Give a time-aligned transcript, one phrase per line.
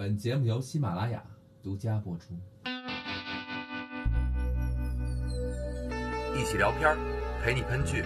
[0.00, 1.22] 本节目由喜马拉雅
[1.62, 2.32] 独家播出。
[6.34, 6.96] 一起聊片儿，
[7.44, 8.02] 陪你喷剧，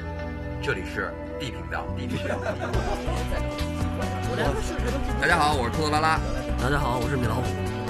[0.60, 1.86] 这里是 D 频道。
[1.96, 2.34] D 频道。
[5.22, 6.18] 大家好，我是兔子拉拉。
[6.60, 7.44] 大家好，我是米老虎，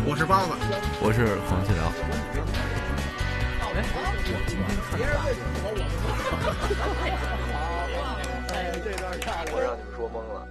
[0.05, 0.53] 我是包子，
[1.01, 1.89] 我是黄继辽。
[8.53, 10.47] 哎，这段看了，我让你们说懵了。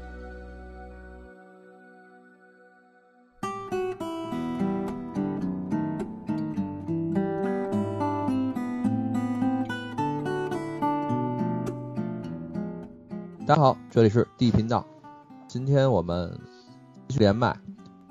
[13.45, 14.85] 大家好，这里是 D 频道。
[15.49, 16.39] 今天我们
[17.09, 17.53] 继续连麦，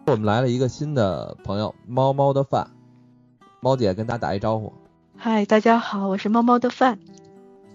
[0.06, 2.70] 我们来了一个新的朋友，猫猫的饭。
[3.60, 4.70] 猫姐跟大家打一招呼。
[5.16, 6.98] 嗨，大家好，我是猫猫的饭。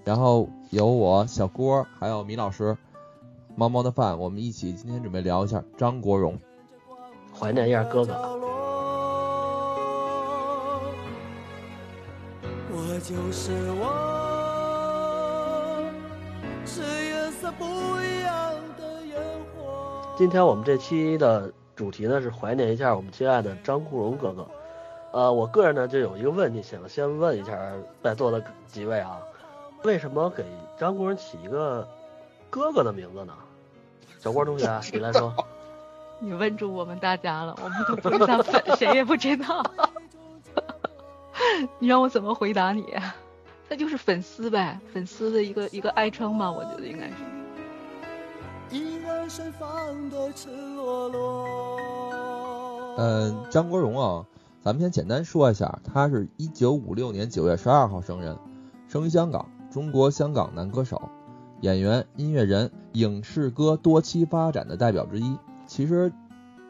[0.05, 2.77] 然后有我小郭，还有米老师，
[3.55, 6.37] 猫猫的饭，我们一起今天准备聊一下张国荣，
[7.33, 8.13] 怀念一下哥哥。
[12.69, 14.16] 我就是我，
[20.17, 24.47] 今天我们这期的主题呢是怀念一下我们亲爱的张国荣哥哥。
[25.11, 27.55] 呃，我个人呢就有一个问题想先问一下
[28.01, 29.19] 在座的几位啊。
[29.83, 30.43] 为什么给
[30.79, 31.87] 张国荣起一个
[32.49, 33.33] 哥哥的名字呢？
[34.19, 35.31] 小郭同学，你来说。
[36.19, 39.63] 你问住我们大家了，我们都不是他粉，谁也不知道。
[41.77, 42.95] 你让我怎么回答你？
[43.69, 47.13] 那就是粉丝呗，粉丝的一个一个爱称吧，我觉得应该是。
[48.71, 51.77] 依然盛放的赤裸裸
[52.97, 54.25] 嗯，张国荣啊，
[54.61, 58.37] 咱们先简单说一下，他是一九五六年九月十二号生人，
[58.87, 59.49] 生于香港。
[59.69, 61.09] 中国香港男歌手、
[61.61, 65.37] 演员、音乐人、影视歌多期发展的代表之一。
[65.67, 66.11] 其实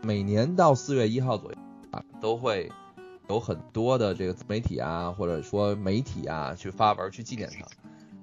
[0.01, 1.57] 每年到四月一号左右
[1.91, 2.69] 啊，都会
[3.29, 7.67] 有很多的这个自媒体啊，或者说媒体啊去发文去纪念他。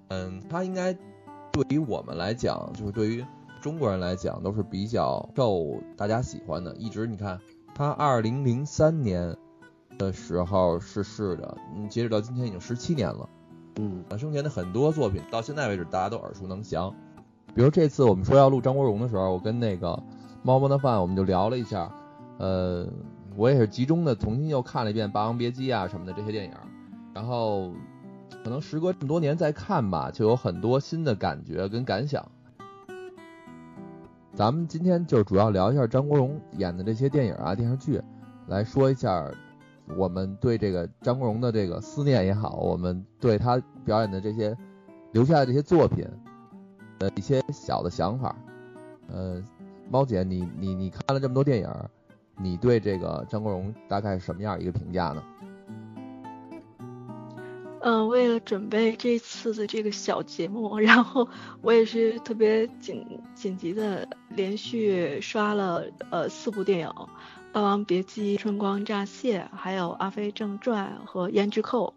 [0.09, 0.93] 嗯，他应该
[1.53, 3.25] 对于我们来讲，就是对于
[3.65, 6.77] 中国人来讲，都是比较受大家喜欢的。
[6.77, 7.41] 一直你看，
[7.75, 9.35] 他二零零三年
[9.97, 13.27] 的时候逝世的，嗯，截止到今天已经十七年了。
[13.77, 16.95] 嗯，生前的很多作品到现在为止大家都耳熟能详，
[17.55, 19.99] 比如这次我们说要录张国荣的时候，我跟那个
[20.43, 21.91] 猫猫的饭我们就聊了一下，
[22.37, 22.87] 呃，
[23.35, 26.53] 我也是集中的重新又看了一遍《霸王别姬》啊什么的这些电影，
[27.15, 27.73] 然后
[28.45, 32.29] 可能时隔这么多年再看吧，就有很多新的感觉跟感想。
[34.35, 38.03] 咱们今天就主要聊一下张国荣演的这些电影啊电视剧，
[38.49, 39.31] 来说一下。
[39.99, 44.57] 我们对这个张国荣的这个思念也好，我们对他表演的这些
[45.13, 46.09] 留下的这些作品
[46.99, 48.35] 的一些小的想法，
[49.09, 49.43] 呃，
[49.91, 51.69] 猫姐，你你你看了这么多电影，
[52.39, 55.23] 你对这个张国荣大概什么样一个评价呢？
[57.87, 61.29] 嗯，为了准备这次的这个小节目，然后
[61.61, 66.89] 我也是特别紧紧急的连续刷了呃四部电影。
[67.53, 71.93] 《霸王别姬》《春光乍泄》，还有《阿飞正传》和《胭脂扣》，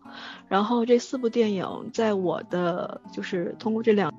[0.49, 4.13] 然后这四部电影在我的就是通过这两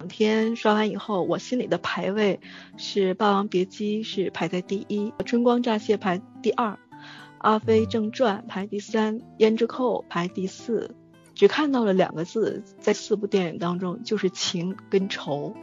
[0.00, 2.40] 两天刷完以后，我心里的排位
[2.76, 6.70] 是《霸王别姬》是排在第一，《春光乍泄》排第二，
[7.38, 10.96] 《阿飞正传》排第三，《胭脂扣》排第四，
[11.42, 15.56] 只看到了两个字在四部电影当中，就是情跟仇。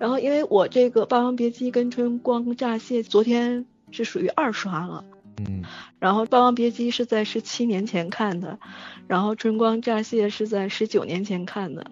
[0.00, 5.04] 然后，因为我这个《霸王别姬》跟《春光乍泄》昨天是属于二刷了，
[5.38, 5.62] 嗯，
[6.00, 8.58] 然后《霸王别姬》是在十七年前看的，
[9.06, 11.86] 然后《春光乍泄》是在十九年前看的，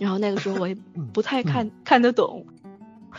[0.00, 0.76] 然后那个时候我也
[1.12, 2.46] 不太看看得懂，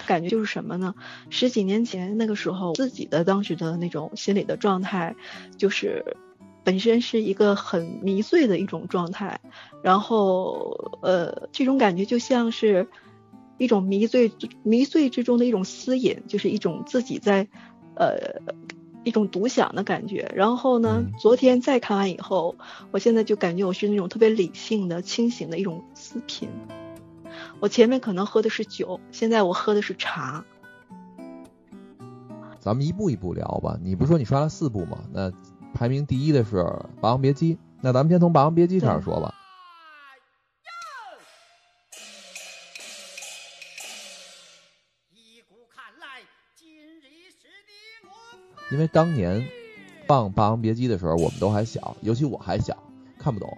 [0.07, 0.95] 感觉就是什么呢？
[1.29, 5.15] 十几年前那个时候自己的当时的那种心理的状态，
[5.55, 6.17] 就是
[6.63, 9.39] 本身是一个很迷醉的一种状态，
[9.81, 12.87] 然后呃，这种感觉就像是。
[13.59, 14.31] 一种迷醉
[14.63, 17.47] 迷醉之中的一种私隐，就是一种自己在，
[17.95, 18.41] 呃，
[19.03, 20.29] 一种独享的感觉。
[20.35, 22.57] 然后呢，昨天再看完以后，
[22.91, 26.49] 我现在就感觉我是那种特别理性的、清醒的一种思品。
[27.59, 30.43] 我前面可能喝的是酒，现在我喝的是茶。
[32.59, 33.77] 咱们一步一步聊吧。
[33.81, 34.97] 你不是说你刷了四部吗？
[35.13, 35.31] 那
[35.73, 36.57] 排名第一的是
[37.01, 39.33] 《霸王别姬》，那咱们先从《霸王别姬》开始说吧。
[48.71, 49.45] 因为当年
[50.07, 52.75] 放《霸王别姬》的时候，我们都还小，尤其我还小，
[53.19, 53.57] 看不懂。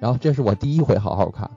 [0.00, 1.50] 然后这是我第一回好好看，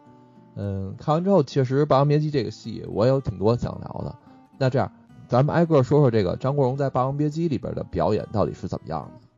[0.55, 4.15] 嗯，看完之后确实《霸王别姬》这个戏我有挺多想聊的。
[4.57, 4.91] 那这样，
[5.27, 9.28] 咱们挨个说说这个张国荣在《霸王别姬》里边的表演到底是怎么样的？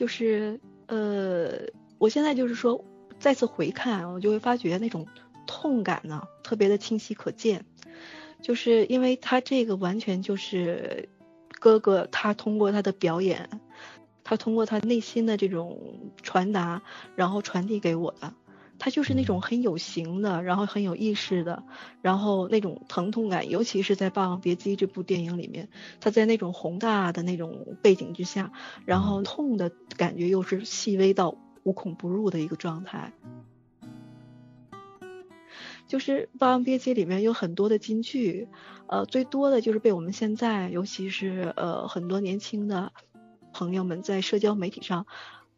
[0.00, 1.68] 就是呃，
[1.98, 2.82] 我现在就是说
[3.18, 5.06] 再次回看，我就会发觉那种
[5.46, 7.66] 痛感呢特别的清晰可见，
[8.40, 11.10] 就是因为他这个完全就是
[11.50, 13.50] 哥哥他通过他的表演，
[14.24, 16.80] 他通过他内心的这种传达，
[17.14, 18.32] 然后传递给我的。
[18.80, 21.62] 他就是那种很有型的，然后很有意识的，
[22.00, 25.68] 然后那种疼痛感，尤其是在《霸王别姬》这部电影里面，
[26.00, 28.52] 他在那种宏大的那种背景之下，
[28.86, 33.12] 然后痛的感觉又是细微到无孔不入的一个状态。
[35.86, 38.48] 就是《霸王别姬》里面有很多的金句，
[38.86, 42.92] 呃，最多的就是被我们现在，尤其是呃很多年轻的
[43.52, 45.06] 朋友们在社交媒体上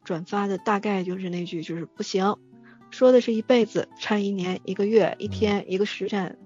[0.03, 2.35] 转发的，大概就是那句，就是不行。
[2.93, 6.39] 说的是一辈子，差一年、一个月、一天、一个时辰，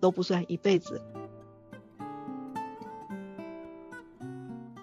[0.00, 1.00] 都不算一辈子。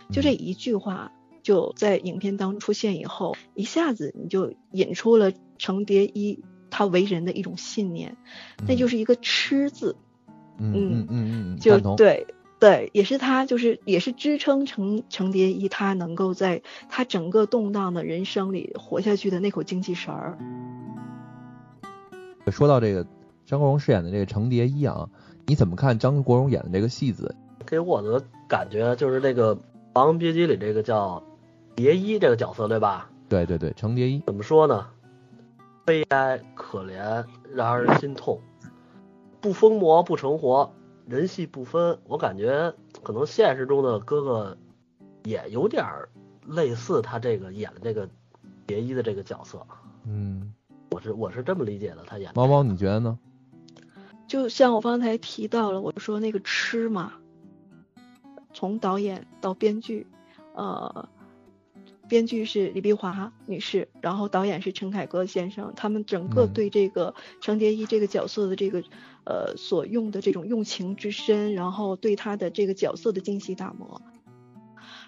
[0.09, 1.11] 就这一句话，
[1.43, 8.15] 就在影片当中出现以后，一下子你就引出了程蝶衣他为人的一种信念，
[8.67, 9.97] 那就是一个吃字。
[10.59, 12.27] 嗯嗯嗯嗯，就对
[12.59, 20.37] 对，也是他，就是也是支撑程程蝶衣他能够在他整个动荡的人生里活下去的那口精气神儿。
[22.51, 23.05] 说到这个
[23.45, 25.09] 张国荣饰演的这个程蝶衣啊，
[25.45, 27.35] 你怎么看张国荣演的这个戏子？
[27.65, 29.55] 给我的感觉就是那个
[29.93, 31.21] 《霸王别姬》里这个叫
[31.75, 33.09] 蝶衣这个角色，对吧？
[33.27, 34.87] 对对对，程蝶衣怎么说呢？
[35.85, 38.39] 悲哀、可怜，让人心痛。
[39.41, 40.73] 不疯魔不成活，
[41.05, 41.99] 人戏不分。
[42.05, 42.73] 我感觉
[43.03, 44.57] 可能现实中的哥哥
[45.23, 45.85] 也有点
[46.45, 48.09] 类似他这个演的这个
[48.65, 49.65] 蝶衣的这个角色。
[50.05, 50.53] 嗯。
[50.97, 53.19] 我是我是这么理解的，他演猫猫，你觉得呢？
[54.27, 57.13] 就像我刚才提到了，我说那个吃嘛，
[58.51, 60.07] 从导演到编剧，
[60.55, 61.07] 呃，
[62.09, 68.83] 编剧是李碧华女士，然后导演是陈凯歌先生，他们整个对这个程蝶衣这个角色的这个
[69.23, 74.01] 呃所用的这种用情之深，然后对他的这个角色的精细打磨，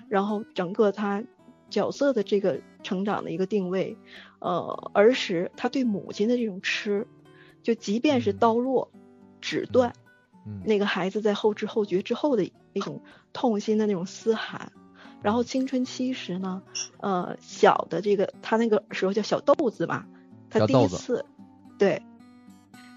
[0.07, 1.23] 然后整个他
[1.69, 3.97] 角色的这个成长的一个定位。
[4.39, 7.07] 呃，儿时他对母亲的这种痴，
[7.61, 8.89] 就即便是刀落、
[9.41, 9.93] 指断，
[10.63, 13.01] 那个孩子在后知后觉之后的那种
[13.33, 14.71] 痛心的那种嘶喊，
[15.21, 16.61] 然后青春期时呢，
[16.99, 20.07] 呃，小的这个他那个时候叫小豆子吧，
[20.49, 21.25] 他第一次
[21.77, 22.01] 对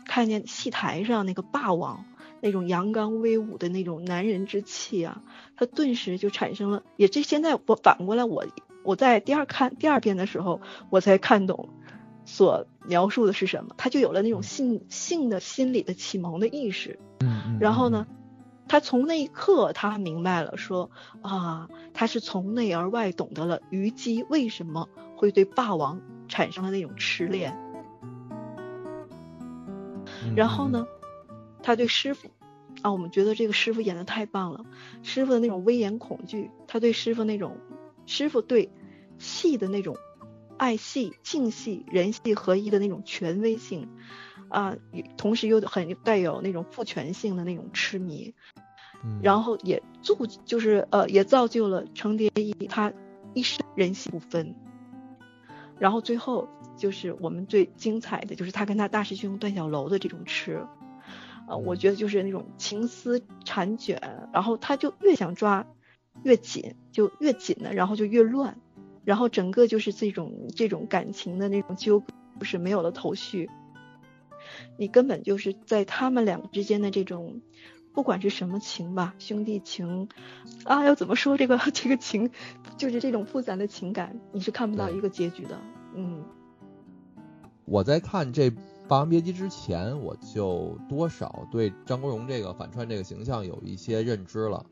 [0.07, 2.05] 看见戏台上那个霸王
[2.43, 5.23] 那种阳刚威武的那种男人之气啊，
[5.57, 8.45] 他顿时就产生了，也这现在我反过来我。
[8.85, 10.61] 我在第二看第二遍的时候，
[10.91, 11.69] 我才看懂
[12.25, 16.99] 所描述的是什么，他就有了那种性性的心理的启蒙的意识。
[17.21, 18.09] 嗯然后呢，
[18.67, 20.91] 他从那一刻他明白了，说
[21.23, 27.57] 啊，他是从内而外懂得了虞姬为什么会对霸王产生了那种痴恋。
[30.35, 30.85] 然后呢，
[31.63, 32.31] 他对师傅
[32.83, 34.65] 啊，我们觉得这个师傅演的太棒了，
[35.03, 37.57] 师傅的那种威严恐惧，他对师傅那种。
[38.05, 38.69] 师傅对
[39.17, 39.97] 戏的那种
[40.59, 43.89] 爱戏、敬戏、人戏合一的那种权威性
[44.49, 44.77] 啊，
[45.17, 48.35] 同时又很带有那种父权性的那种痴迷，
[49.23, 52.93] 然后也造就是呃也造就了程蝶衣他
[53.35, 54.57] 一生人戏不分，
[55.79, 60.67] 然后最后就是我们最精彩的就是他跟他大师兄段小楼的这种痴，
[61.49, 65.67] 啊，我觉得就是那种情丝缠卷，然后他就越想抓。
[66.25, 68.61] 越紧就越紧呢，然后就越乱，
[69.03, 73.49] 然后整个就是这种这种感情的那种纠葛，就是没有了头绪。
[74.77, 77.41] 你根本就是在他们两个之间的这种，
[77.95, 80.11] 不管是什么情吧，兄弟情
[80.65, 82.31] 啊，要怎么说这个这个情，
[82.77, 85.59] 就是这种复杂的情感，你是看不到一个结局的。
[85.95, 86.23] 嗯，
[87.65, 88.51] 我在看这
[88.93, 94.67] 《霸王别姬》之前，我就多少对张国荣这个反串这个形象有一些认知了。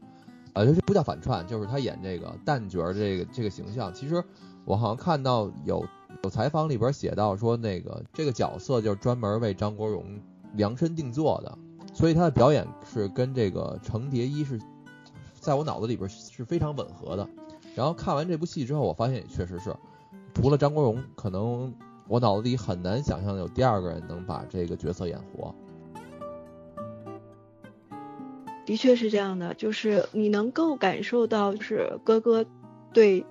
[0.52, 3.94] 呃，这不叫反串，就是他演这个旦角这个这个形象。
[3.94, 4.22] 其实
[4.66, 5.82] 我好像看到有
[6.22, 10.04] 有采访里边写到说，那个这个角色就是专门为张国荣
[10.52, 11.58] 量身定做的，
[11.94, 14.60] 所以他的表演是跟这个程蝶衣是
[15.32, 17.26] 在我脑子里边是非常吻合的。
[17.74, 19.74] 然后看完这部戏之后，我发现也确实是，
[20.34, 21.74] 除了张国荣，可能
[22.10, 25.54] 我脑子里很难想象有第二个人能把这个角色演活。
[28.66, 32.44] 的确是这样的，就是你能够感受到，就是哥哥
[32.92, 33.24] 对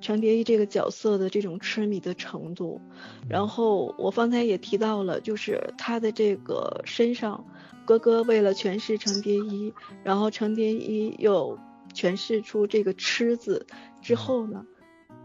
[0.00, 2.80] 程蝶衣这个角色的这种痴迷的程度。
[3.28, 7.44] 然后我方才也提到了，就是他的这个身上，
[7.84, 11.56] 哥哥为了诠释程蝶衣，然后程蝶衣又
[11.94, 13.68] 诠释出这个痴字
[14.02, 14.66] 之后呢，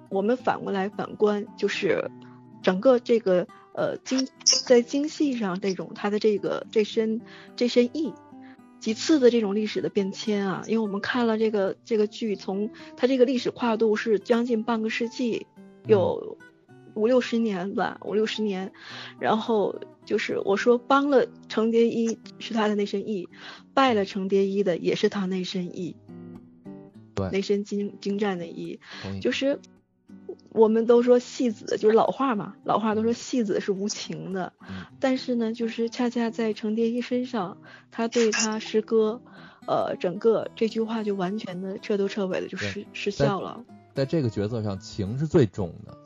[0.10, 2.12] 我们反过来反观，就是
[2.62, 7.22] 整个这个呃精在精细上这种他的这个这身
[7.56, 8.14] 这身艺。
[8.80, 15.46] 几次的这种历史的变迁啊，因为我们看了这个这个剧，从它这个历史跨度是将近半个世纪，
[15.86, 16.40] 有
[16.96, 18.72] 五六十年吧，五六十年。
[19.20, 23.30] 然后就是我说帮了程蝶衣是他的那身艺，
[23.76, 25.96] 败了程蝶衣的也是他那身艺，
[27.14, 28.80] 对，那身精精湛的艺，
[29.22, 29.60] 就是。
[30.54, 34.52] 我们都说戏子就是老话嘛，老话都说戏子是无情的，
[35.00, 37.58] 但是呢，就是恰恰在程蝶衣身上，
[37.90, 39.22] 他对他师哥，
[39.66, 43.64] 呃，整个这句话就完全的彻头彻尾的就失失效了。
[43.94, 45.98] 在这个角色上，情是最重的。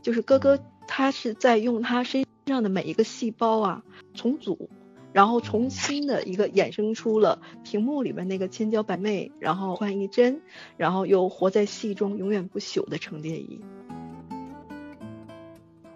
[0.00, 3.82] 就是哥哥，他是在用他身上的每一个细胞啊
[4.14, 4.68] 重组。
[5.14, 10.42] 然后重新的一个衍生出了屏幕里面那个千娇百媚，然后换一真，
[10.76, 13.60] 然后又活在戏中永远不朽的程蝶衣。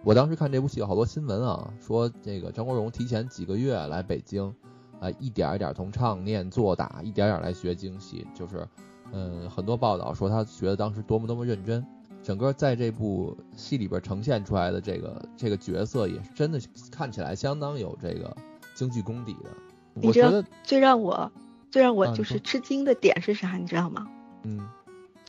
[0.04, 4.54] 我当时看这部戏有好多新闻啊，说这个张国荣提前几个月来北京，
[5.00, 8.64] 啊，一点一点从唱念做打，一点点来学京戏，就是，
[9.10, 11.84] 嗯，很多报道说他学的当时多么多么认真，
[12.22, 16.60] 整个在这部戏里边呈现出来的这个这个角色也是真的
[16.92, 18.36] 看起来相当有这个。
[18.78, 19.50] 京剧功底的，
[19.94, 21.32] 你知道最让我
[21.68, 23.56] 最让我就是吃惊的点是啥？
[23.56, 24.06] 你知道吗？
[24.44, 24.68] 嗯，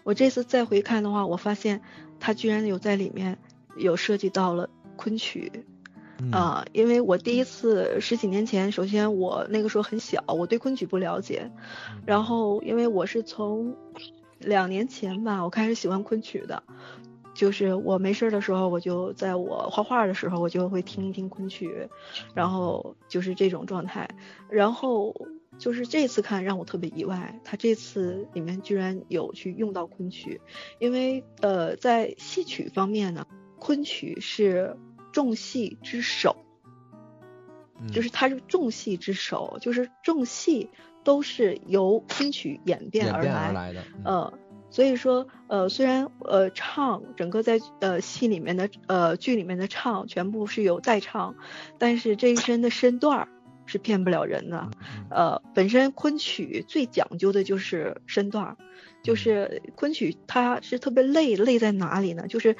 [0.04, 1.82] 我这次再回看的话，我发现
[2.20, 3.40] 他居然有在里面
[3.76, 5.64] 有涉及到了昆曲
[6.32, 11.50] 啊，因为我第一次十几年前，首先我那个时候很小，我对昆曲不了解，
[12.06, 13.76] 然后因为我是从
[14.38, 16.62] 两年前吧，我开始喜欢昆曲的。
[17.40, 21.88] 就是我没事的时候，我就在我画画的时候，我就会听一听昆曲，
[22.36, 24.10] 然后就是这种状态。
[24.50, 25.16] 然后
[25.58, 30.42] 就是这次看让我特别意外，他这次里面居然有去用到昆曲，
[30.80, 33.26] 因为呃在戏曲方面呢，
[33.58, 34.76] 昆曲是
[35.14, 36.36] 重戏之首，
[37.94, 40.70] 就是它是重戏之首，就是重戏
[41.06, 44.34] 都是由昆曲演变而来的，呃。
[44.72, 51.36] 所以说，呃，虽然呃唱整个在呃戏里面的呃剧里面的唱全部是有代唱，
[51.80, 53.28] 但是这一身的身段儿
[53.66, 54.70] 是骗不了人的。
[55.10, 58.58] 呃，本身昆曲最讲究的就是身段儿，
[59.04, 62.28] 就是昆曲它是特别累，累在哪里呢？
[62.28, 62.56] 就是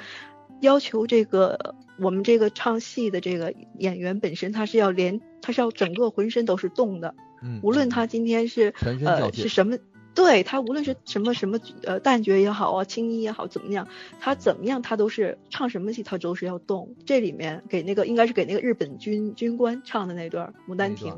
[0.60, 7.14] 要求这个我们这个唱戏的这个演员本身他是要连他是要整个浑身都是动的，
[7.62, 8.74] 无论他今天是
[9.06, 9.76] 呃是什么。
[10.14, 13.88] 对他无论是什么什么呃旦角也好啊，青衣也好，怎么样，
[14.20, 16.94] 他怎么样他都是唱什么戏他都是要动。
[17.06, 21.12] 这里面给那个应该是给那个日本军军官唱的那段《牡丹亭》，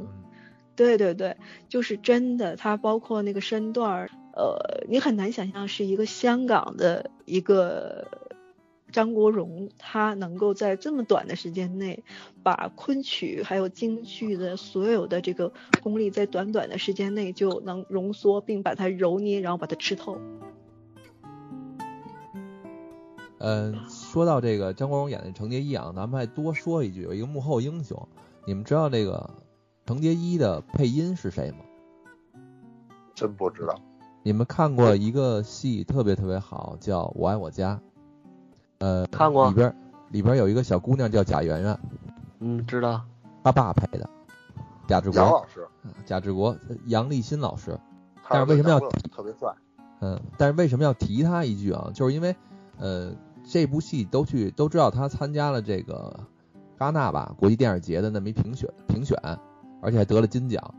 [0.77, 1.37] 对对对，
[1.69, 2.57] 就是真的。
[2.57, 8.09] 他包括那个身段，呃，你很难想象是一个香港的一个。
[8.93, 12.05] 张国荣他能够在这么短的时间内，
[12.43, 20.19] 把昆曲还有京剧的所有的这个功力，在短短的时间内就能浓缩并把它揉捏，然后把它吃透。
[23.39, 28.07] 嗯，说到这个张国荣演的程蝶衣啊，咱们还多说一句，有一个幕后英雄，
[28.47, 29.31] 你们知道这个
[29.85, 31.59] 程蝶衣的配音是谁吗？
[33.15, 33.75] 真不知道。
[34.23, 37.81] 你们看过一个戏特别特别好，叫《我爱我家》。
[38.83, 39.77] 呃，看过里边
[40.11, 41.79] 里边有一个小姑娘叫贾圆圆，
[42.41, 43.01] 嗯，知道，
[43.45, 44.11] 他爸拍的，
[44.89, 45.69] 贾志国杨老师，
[46.05, 47.79] 贾志国，杨立新老师，
[48.29, 49.55] 但是为什么要提特别帅？
[50.01, 51.93] 嗯，但是为什么要提他一句啊？
[51.95, 52.35] 就是因为
[52.77, 53.13] 呃
[53.49, 56.19] 这部戏都去都知道他参加了这个
[56.77, 59.17] 戛纳吧国际电影节的那么一评选评选，
[59.81, 60.75] 而且还得了金奖，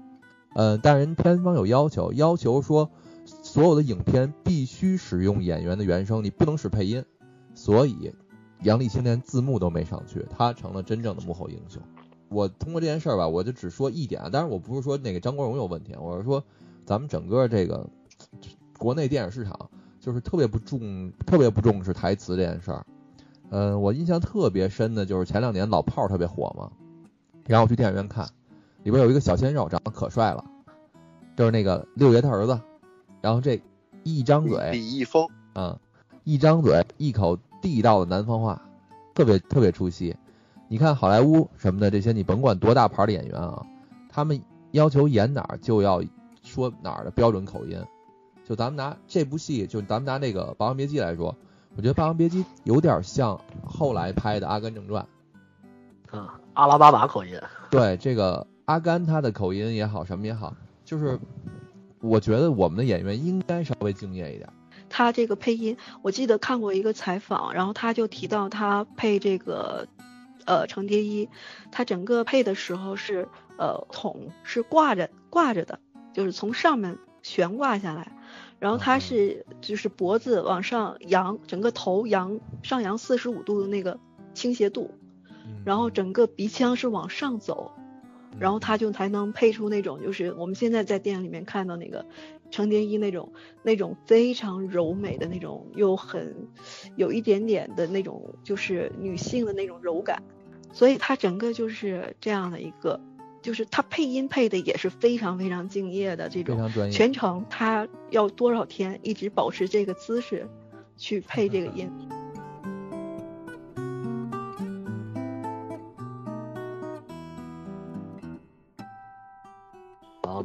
[0.55, 2.91] 呃，但人片方有要求，要求说
[3.25, 7.05] 所有的影片必须使用演员的原声，你不能使配音。
[7.55, 8.13] 所以，
[8.61, 11.81] 杨立新连字幕都没上去，他成了真正的幕后英雄。
[12.29, 16.43] 我通过这件事儿吧，我就只说一点，当然我不是说那个张国荣有问题，我是说
[16.85, 17.87] 咱们整个这个
[18.77, 19.69] 国内电影市场
[19.99, 22.85] 就是特别不重，特别不重视台词这件事儿。
[23.51, 26.71] 嗯，我印象特别深的就是前两年《老炮儿》特别火嘛，
[27.45, 28.27] 然后我去电影院看，
[28.81, 30.43] 里边有一个小鲜肉长得可帅了，
[31.35, 32.59] 就是那个六爷他儿子，
[33.21, 33.61] 然后这
[34.03, 35.77] 一张嘴，李易峰，嗯。
[36.23, 38.61] 一张嘴一口地道的南方话，
[39.13, 40.15] 特别特别出戏。
[40.67, 43.65] 你看好莱坞什么的这些，你甭管多大牌的演员啊，
[44.09, 46.01] 他们要求演哪儿就要
[46.41, 47.77] 说哪儿的标准口音。
[48.45, 51.35] 就咱们拿这部戏，就咱们拿那个《霸王别姬》来说，
[51.75, 55.03] 我觉得《霸王别姬》有点像后来拍的《阿甘正传》。
[56.11, 57.39] 嗯，阿拉巴马口音。
[57.69, 60.53] 对，这个阿甘他的口音也好，什么也好，
[60.83, 61.19] 就是
[62.01, 64.49] 我觉得我们的演员应该稍微敬业一点。
[64.95, 69.87] 他这个配音，我记得看过一个采访，然后他就提到他配这个
[70.45, 71.29] 呃程蝶衣，
[71.71, 75.79] 他整个配的时候是呃桶是挂着挂着的，
[76.13, 78.15] 就是从上面悬挂下来，
[78.59, 83.99] 然后他是就是脖子往上扬，整个头扬上扬四十五度的那个
[84.35, 84.91] 倾斜度，
[85.65, 87.71] 然后整个鼻腔是往上走，
[88.37, 92.05] 然后他就才能配出那种就是我们现在在电影里面看到那个
[92.53, 93.33] 程蝶衣那种
[93.63, 96.47] 那种非常柔美的那种，又很
[96.95, 100.21] 有一点点的那种就是女性的那种柔感，
[100.71, 103.01] 所以他整个就是这样的一个。
[103.41, 110.47] 就是他配音配的也是非常非常敬业的，这种全程他要多少天一直保持这个姿势
[110.95, 111.91] 去配这个音。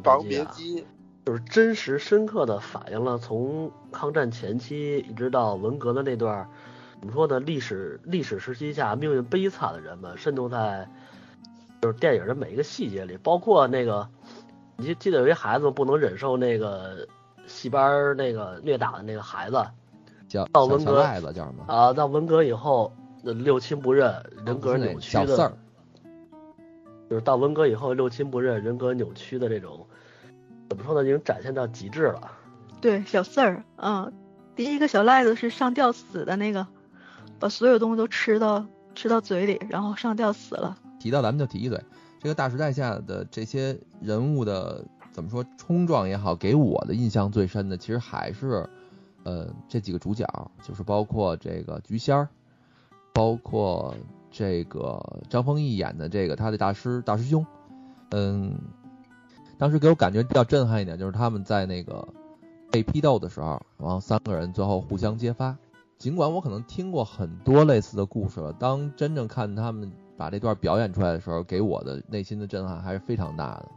[0.03, 0.85] 霸王别姬
[1.29, 6.49] 就是真实深刻的反映了从抗战前期一直到文革的那段
[7.01, 7.39] 怎么说呢？
[7.39, 10.89] 历史历史时期下命运悲惨的人们渗透在。
[11.83, 14.09] 就是电影的每一个细节里，包括那个，
[14.77, 17.07] 你记得有一孩子不能忍受那个
[17.47, 19.65] 戏班那个虐打的那个孩子，
[20.29, 21.93] 叫到文革叫什么啊？
[21.93, 22.93] 到文革以后
[23.23, 24.13] 六亲不认，
[24.45, 25.53] 人格扭曲的，小
[27.09, 29.87] 就是到文革以后六亲不认，人格扭曲的这种，
[30.69, 31.03] 怎么说呢？
[31.03, 32.31] 已经展现到极致了。
[32.81, 34.13] 对，小四儿，嗯，
[34.55, 36.67] 第一个小赖子是上吊死的那个，
[37.39, 40.77] 把所有东西都吃到吃到嘴里，然后上吊死了。
[41.01, 41.83] 提到咱们就提一嘴，
[42.21, 48.69] 这个大时代下的这些人物的怎么说冲撞也好，给我的印象最深的其实还是，
[49.25, 50.27] 呃这几个主角，
[50.63, 52.29] 就是包括这个菊仙儿，
[53.13, 53.95] 包括
[54.31, 57.45] 这个张丰毅演的这个他的大师大师兄，
[58.11, 58.57] 嗯，
[59.59, 62.07] 当时给我感觉比较震撼一点，就是他们在那个
[62.71, 65.57] 被批斗的时候，然后三个人最后互相揭发，
[65.99, 69.93] 尽管我可能听过很多类似的故事了，当真正看他们。
[70.19, 73.69] 把这段表演出来的时候，给我的内心的震撼还是非常大的。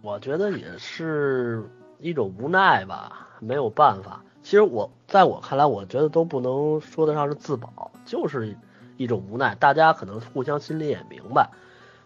[0.00, 4.24] 我觉得也是一种无奈吧，没有办法。
[4.42, 8.56] 其实我在我看来，我觉得都不能说得上是自保，就是
[8.96, 9.54] 一种无奈。
[9.54, 11.50] 大家可能互相心里也明白，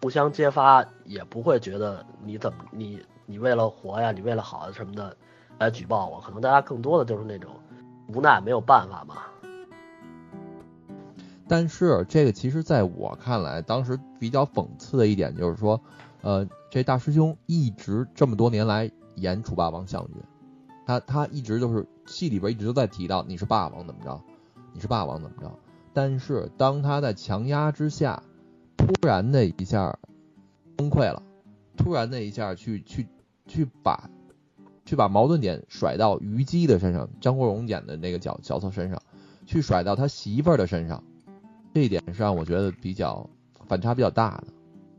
[0.01, 5.15] 互相揭发也不会觉得你怎么你你为了活呀，你为了好什么的
[5.57, 6.21] 来举报我。
[6.21, 7.51] 可能大家更多的就是那种
[8.07, 9.15] 无奈，没有办法嘛。
[11.49, 15.79] 但是这个其实在我看来，当时比较讽刺的一点就是说，
[16.21, 20.23] 呃，这大师兄一直这么多年来演楚霸王项羽，
[20.85, 24.21] 他他一直都是戏里边一直都在提到你是霸王怎么着，
[24.73, 25.49] 你是霸王怎么着。
[25.93, 28.21] 但是当他在强压之下，
[28.77, 29.97] 突然的一下
[30.75, 31.21] 崩溃了，
[31.75, 33.07] 突然的一下去去
[33.47, 34.09] 去把
[34.85, 39.01] 去把矛盾点甩到虞姬的身上，张国荣演的那个角角色身上，
[39.45, 41.03] 去甩到他媳妇儿的身上。
[41.73, 43.29] 这一点是让，我觉得比较
[43.67, 44.47] 反差比较大的。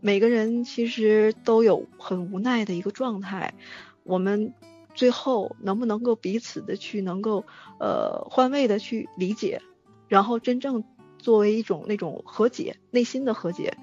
[0.00, 3.54] 每个人其实都有很无奈的一个状态，
[4.04, 4.54] 我们
[4.94, 7.44] 最后能不能够彼此的去能够
[7.80, 9.60] 呃换位的去理解，
[10.06, 10.84] 然后真正
[11.18, 13.76] 作为一种那种和解，内心的和解，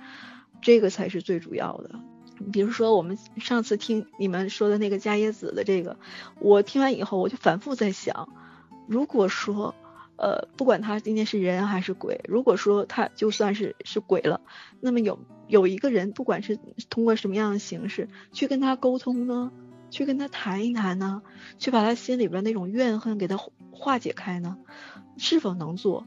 [0.61, 1.99] 这个才是最主要的。
[2.51, 5.97] 比如说我们上次听你们说的那个伽椰子的这个，
[6.39, 8.29] 我听完以后我就反复在想，
[8.87, 9.75] 如果说。
[10.17, 14.39] 呃，不管他今天是人还是鬼，如果说他就算是是鬼了，
[14.79, 15.19] 那么有
[15.49, 16.57] 有一个人，不管是
[16.89, 19.51] 通过什么样的形式去跟他沟通呢，
[19.91, 21.21] 去跟他谈一谈呢，
[21.59, 23.37] 去把他心里边那种怨恨给他
[23.71, 24.55] 化解开呢，
[25.17, 26.05] 是否能做，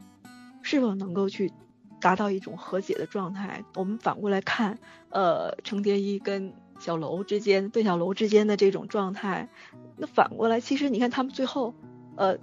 [0.69, 1.51] 是否能够去
[1.99, 3.63] 达到一种和解的状态？
[3.73, 4.77] 我们反过来看，
[5.09, 9.49] 呃，程蝶衣跟小楼之间，对小楼之间的这种状态，
[9.97, 11.73] 那反过来，其实你看他们最后，
[12.17, 12.37] 呃，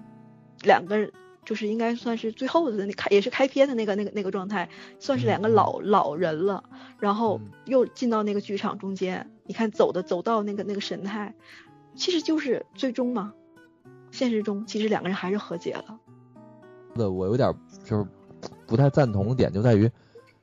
[0.65, 1.13] 两个人。
[1.47, 6.65] 就是应该算是最后的那开也是开篇的那个那个那个状态，算是两个老老人了，
[6.99, 11.37] 然后又进到那个剧场中间，你看走的走到那个那个神态，
[11.95, 13.33] 其实就是最终嘛，
[14.11, 16.01] 现实中其实两个人还是和解了。
[16.97, 18.05] 那我有点就是
[18.67, 19.91] 不太赞同的点就在于，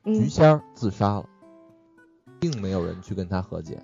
[0.04, 1.28] 菊仙儿自杀了，
[2.40, 3.82] 并没有人去跟他和解。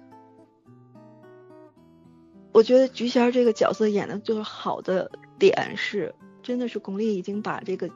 [2.53, 6.14] 我觉得菊仙儿这个角色演的最好的点是。
[6.42, 7.90] 真的是巩俐已经把这个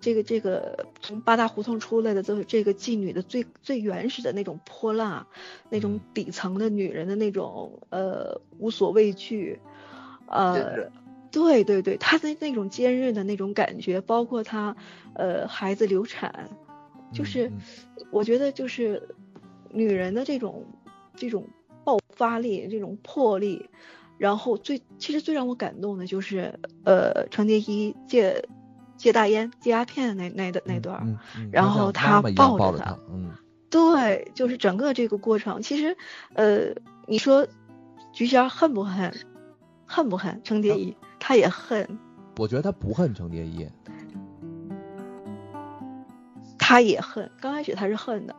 [0.00, 5.26] 这个这个从八大胡同出来的这这个妓女的最最原始的那种泼辣，
[5.68, 9.58] 那种底层的女人的那种呃无所畏惧，
[10.28, 10.92] 呃。
[11.30, 14.74] 对对对，他的那种坚韧的那种感觉，包括他，
[15.14, 16.48] 呃，孩子流产，
[17.12, 17.52] 就是
[18.10, 19.14] 我觉得就是
[19.70, 20.64] 女人的这种
[21.14, 21.46] 这种
[21.84, 23.68] 爆发力，这种魄力，
[24.16, 28.46] 然后最其实最让我感动的就是呃程蝶衣戒
[28.96, 31.18] 戒大烟戒鸦片的那那的那段，
[31.52, 33.32] 然后他抱着他，嗯，
[33.70, 35.96] 对，就是整个这个过程，其实
[36.34, 36.74] 呃
[37.06, 37.46] 你说
[38.12, 39.12] 菊仙恨不恨？
[39.90, 40.94] 恨不恨程蝶衣？
[41.28, 41.86] 他也恨，
[42.38, 43.68] 我觉得他不恨程蝶衣，
[46.58, 47.30] 他也恨。
[47.38, 48.34] 刚开始他是恨的，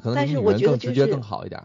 [0.00, 1.62] 可能但是我觉得直觉更好一点。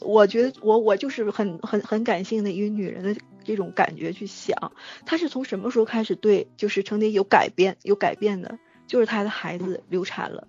[0.00, 4.72] 我觉得我我就是很很很感性的一个女人的这种感觉去想，
[5.04, 8.58] 他是从什么时候开始对就是程蝶衣有改变有改变的？
[8.86, 10.48] 就是他的孩子流产了，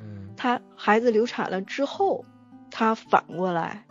[0.00, 2.24] 嗯，他孩子流产了之后，
[2.70, 3.84] 他反过来，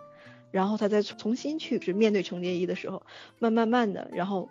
[0.49, 3.03] 然后他再重新去是面对程蝶衣的时候，
[3.37, 4.49] 慢慢慢的，然后。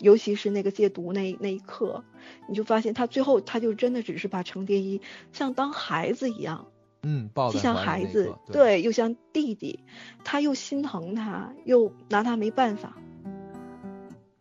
[0.00, 2.04] 尤其是那个戒毒那那一刻，
[2.48, 5.00] 你就发现他最后他就真的只是把程蝶衣
[5.32, 6.66] 像当孩子一样，
[7.02, 9.80] 嗯，既像孩子，对，又像弟弟，
[10.24, 12.96] 他又心疼他，又拿他没办法。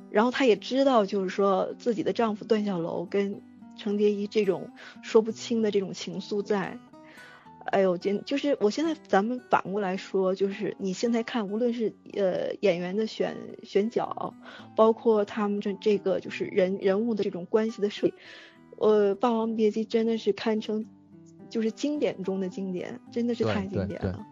[0.10, 3.42] 然后他也知道，就是说自己的丈夫段小楼跟
[3.76, 4.70] 程蝶衣这种
[5.02, 6.78] 说不清的这种情愫在。
[7.66, 14.34] 哎呦，真就是我现在咱们反过来说，就是你现在看，无论是呃演员的选选角，
[14.76, 18.14] 包括他们这这个就是人人物的这种关系的设计，
[18.78, 20.86] 呃，《霸王别姬》真的是堪称
[21.50, 24.26] 就是经典中的经典，真的是太经典了。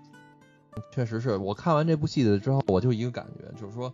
[0.91, 3.93] 确实是我看完这部戏的之后，我就一个感觉，就是说，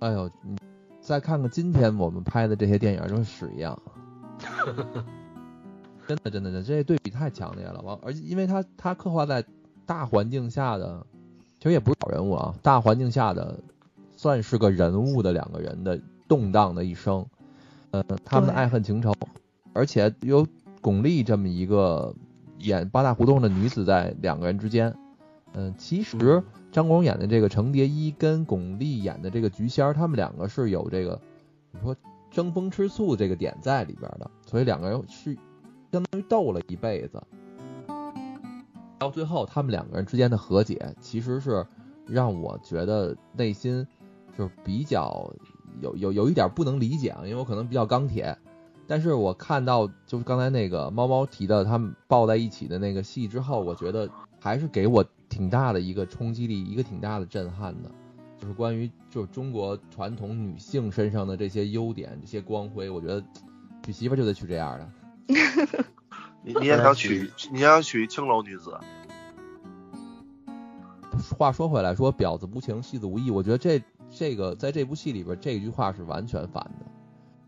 [0.00, 0.56] 哎呦，你
[1.00, 3.80] 再看看今天我们拍的这些电影，跟屎一样。
[6.08, 7.82] 真的，真的，真，这对比太强烈了。
[7.82, 9.44] 完，而且因为他他刻画在
[9.84, 11.04] 大环境下的，
[11.58, 13.60] 其实也不是小人物啊，大环境下的
[14.16, 17.26] 算是个人物的两个人的动荡的一生，
[17.90, 19.12] 呃，他们的爱恨情仇，
[19.74, 20.46] 而且有
[20.80, 22.14] 巩俐这么一个
[22.60, 24.96] 演八大胡同的女子在两个人之间，
[25.52, 26.42] 嗯，其实
[26.72, 31.20] 张国荣演的这个程蝶衣跟巩俐演的这个菊仙儿，他们两个是有这个，
[31.70, 31.94] 你说
[32.30, 35.36] 争风吃醋这个点在里边的，所以两个人是。
[35.90, 37.22] 相当于斗了一辈子，
[38.98, 41.66] 到最后他们两个人之间的和解，其实是
[42.06, 43.86] 让我觉得内心
[44.36, 45.32] 就是比较
[45.80, 48.36] 有有有一点不能理解啊，因为我可能比较钢铁，
[48.86, 57.90] 但是我看到就是刚才那个猫猫提的他们抱在一起的那个戏之后，我觉得还是给我挺大的一个冲击力，一个挺大的震撼的，
[58.38, 63.24] 就是关于就是中国传统女性身上的这些优点、这些光辉，我觉得
[63.84, 64.88] 娶媳妇就得娶这样的。
[66.42, 68.76] 你你也想娶，你想娶青楼女子？
[71.36, 76.86] 话说回来，说婊子无情，戏子无义，我觉得这这个在这部戏里边，这句话是完全反的。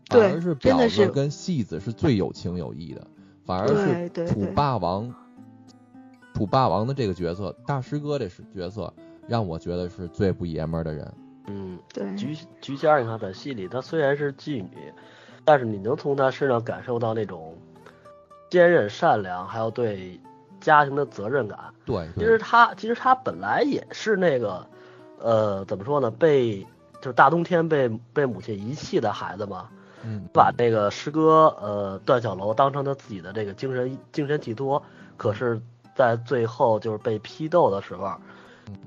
[0.09, 3.07] 反而是婊子跟戏子是最有情有义的，
[3.45, 5.11] 反而是楚霸王，
[6.33, 8.93] 楚霸王的这个角色，大师哥这是角色，
[9.27, 11.13] 让我觉得是最不爷们儿的人。
[11.47, 12.15] 嗯，对。
[12.15, 14.93] 菊菊仙，你看在戏里，她虽然是妓女。
[15.43, 17.50] 但是你能从她身上感受到那种
[18.51, 20.19] 坚韧、善良，还有对
[20.59, 21.57] 家庭的责任感。
[21.83, 24.67] 对，其实他其实他本来也是那个，
[25.17, 26.11] 呃，怎么说呢？
[26.11, 26.59] 被
[27.01, 29.67] 就是大冬天被被母亲遗弃的孩子嘛。
[30.03, 30.27] 嗯。
[30.31, 34.83] 把这个师哥呃段小楼当成他自己的这个精神精神寄托，
[35.17, 35.59] 可是，
[35.95, 38.13] 在最后就是被批斗的时候，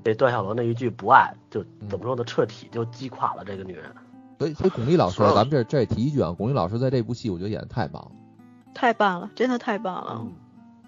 [0.03, 2.23] 被段小楼那一句不爱，就怎么说呢？
[2.23, 3.85] 彻底就击垮了这个女人。
[4.37, 8.11] 所以，所以巩俐老师，咱们这这也提一句啊，巩俐老师在这部戏，我觉得演的太棒，
[8.75, 10.27] 太棒了，真的太棒了。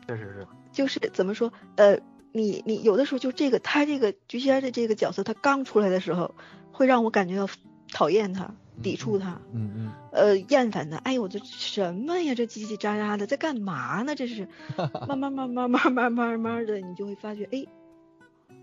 [0.06, 0.48] 确实是。
[0.72, 1.98] 就是怎么说，呃，
[2.32, 6.36] 你你有的时候就这个他这个菊仙的这个角色，他刚出来的时候，
[6.72, 7.48] 会让我感觉到
[7.92, 10.98] 讨厌他，抵触他，嗯嗯，呃，厌烦他。
[10.98, 12.36] 哎呦，我这什么呀？
[12.36, 14.14] 这叽叽喳喳的，在干嘛呢？
[14.14, 14.48] 这是，
[15.08, 17.66] 慢慢慢慢慢慢慢慢的，你就会发觉，哎，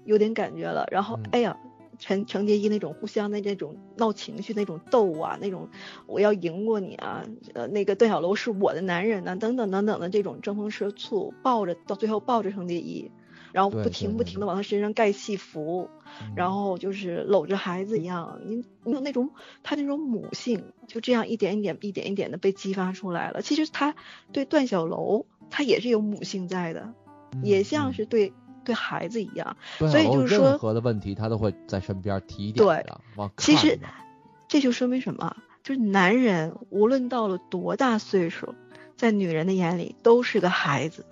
[0.04, 0.86] 有点感觉了。
[0.92, 1.56] 然后，哎呀。
[1.98, 5.68] 陈程蝶衣那种互相的那种闹情绪、那种斗啊，那种
[6.06, 13.10] 我要赢过你啊，呃，那个段小楼是我的男人呢，等等等等的这种争风吃醋，抱着到最后抱着程蝶衣，
[13.52, 15.88] 然后不停不停的往他身上盖戏服，
[16.34, 19.30] 然后就是搂着孩子一样，你你有那种
[19.62, 23.42] 他那种母性，就这样一点一点一点一点的被激发出来了。
[23.42, 23.94] 其实他
[24.32, 26.94] 对段小楼，他也是有母性在的，
[27.42, 28.32] 也像是对。
[28.64, 33.00] 对孩子一样，所以就是说，任何的问题他都会在身边提点的。
[33.16, 33.78] 对，其实
[34.48, 35.36] 这就说明什么？
[35.62, 38.54] 就是男人无论到了多大岁数，
[38.96, 41.06] 在女人的眼里都是个孩子。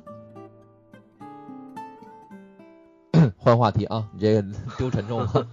[3.38, 4.42] 换话题啊，你这个
[4.76, 5.46] 丢沉重了。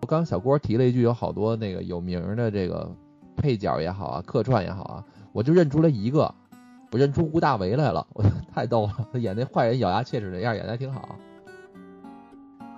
[0.00, 2.90] 我刚小郭提了一句，有好多那个有名的这个
[3.36, 6.34] 配角也好啊，客串也好啊，我就认出来一个，
[6.90, 11.16] 我认出吴大维来了，我 太逗了，他演那坏人咬牙切齿那样，演的还挺好。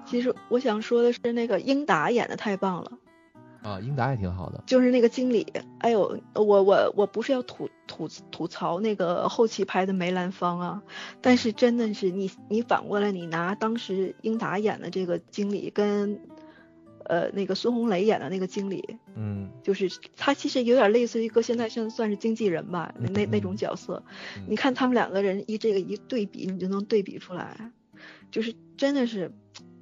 [0.05, 2.99] 其实我想说的是，那个英达演的太棒了。
[3.62, 5.51] 啊，英达也挺好的，就是那个经理。
[5.79, 10.83] 哎呦，我我我不是要吐吐吐槽那个后期拍的梅兰芳啊，
[11.23, 16.21] 但是真的是你你反过来你拿当时英达演的这个经理跟
[17.07, 24.05] 呃那个孙红雷演的那个经理，嗯，就是他其实有点类似于一个现在算算是经纪人吧，那那种角色。
[24.47, 27.73] 你看他们两个人一这个一对比，你就能对比出来，
[28.31, 29.33] 就是真的是。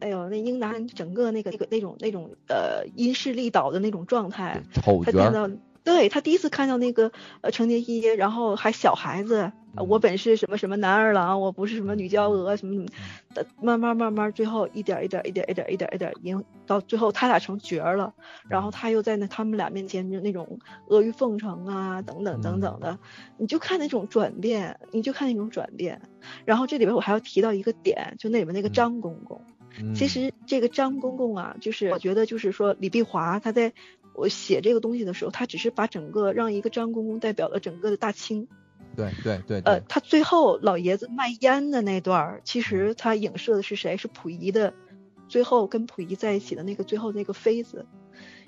[0.02, 4.60] 哎呦，那英达整个那个那个那种那种呃因势利导的那种状态，
[5.04, 5.48] 他看到，
[5.84, 12.86] 对他第一次看到那个呃程蝶衣，然后还小孩子，我本是什么什么男二郎，我不是什么女娇娥什么什么，
[13.34, 18.12] 的，慢慢慢慢最后一点一点一点一点一点一点，赢到最后他俩成角了，
[18.48, 22.98] 然后他又在那他们俩面前就那种阿谀奉承啊等等等等的，
[23.38, 26.00] 你就看那种转变，你就看那种转变，
[26.44, 29.40] 然后这里边我还要提到一个点，就那里面那个张公公。
[29.94, 33.72] 其实这个张公公啊，就是我觉得就是说李碧华他在
[34.14, 38.48] 我写这个东西的时候，他只是把整个让一个张公公代表了整个的大清。
[38.94, 39.60] 对对对。
[39.64, 43.96] 呃，他最后老爷子卖烟的那段，其实他影射的是谁？
[43.96, 44.74] 是溥仪的，
[45.28, 47.86] 最后跟溥仪在一起的那个最后那个妃子。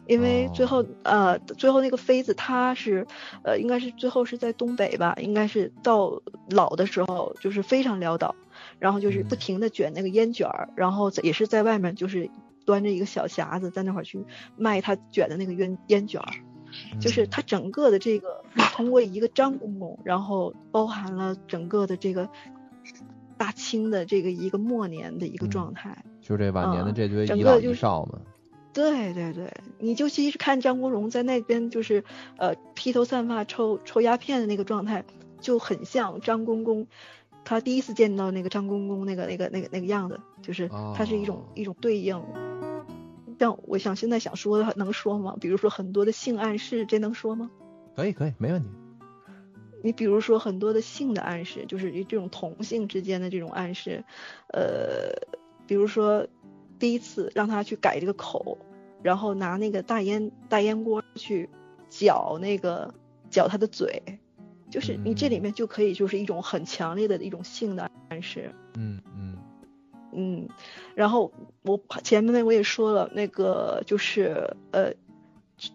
[0.06, 3.06] 因为最后呃最后那个妃子她是
[3.42, 8.34] 呃应该是最后是在东北吧，应该是到老的时候就是非常潦倒。
[8.78, 12.30] 然后就是不停的卷那个烟卷儿，然后也是在外面就是
[12.64, 14.24] 端着一个小匣子在那会儿去
[14.56, 16.32] 卖他卷的那个烟烟卷儿，
[17.00, 22.28] 就是他整个的这个通过一个张公公，然后包含了整个的这个
[23.36, 28.20] 大清的这个一个末年的一个状态，就这晚年的这堆遗老遗少嘛。
[28.72, 32.02] 对对对，你就其实看张国荣在那边就是
[32.38, 35.04] 呃披头散发抽抽鸦片的那个状态，
[35.40, 36.88] 就很像张公公。
[37.44, 42.22] 他第一次见到那个张公公那个那个那个那个样子，就是他是一种一种对应。
[43.36, 45.36] 但我想现在想说的能说吗？
[45.40, 47.50] 比如说很多的性暗示，这能说吗？
[47.94, 48.68] 可以可以，没问题。
[49.82, 54.02] 你比如说很多的性的暗示，就是这种同性之间的这种暗示，
[54.48, 55.12] 呃，
[55.66, 56.26] 比如说
[56.78, 58.56] 第一次让他去改这个口，
[59.02, 61.50] 然后拿那个大烟大烟锅去
[61.90, 62.94] 搅那个
[63.28, 64.02] 搅他的嘴。
[64.74, 69.38] 就是你这里面就可以就是一种很强烈的一种性的暗示，嗯嗯
[70.12, 70.48] 嗯，
[70.96, 71.30] 然后
[71.62, 74.92] 我前面我也说了，那个就是呃，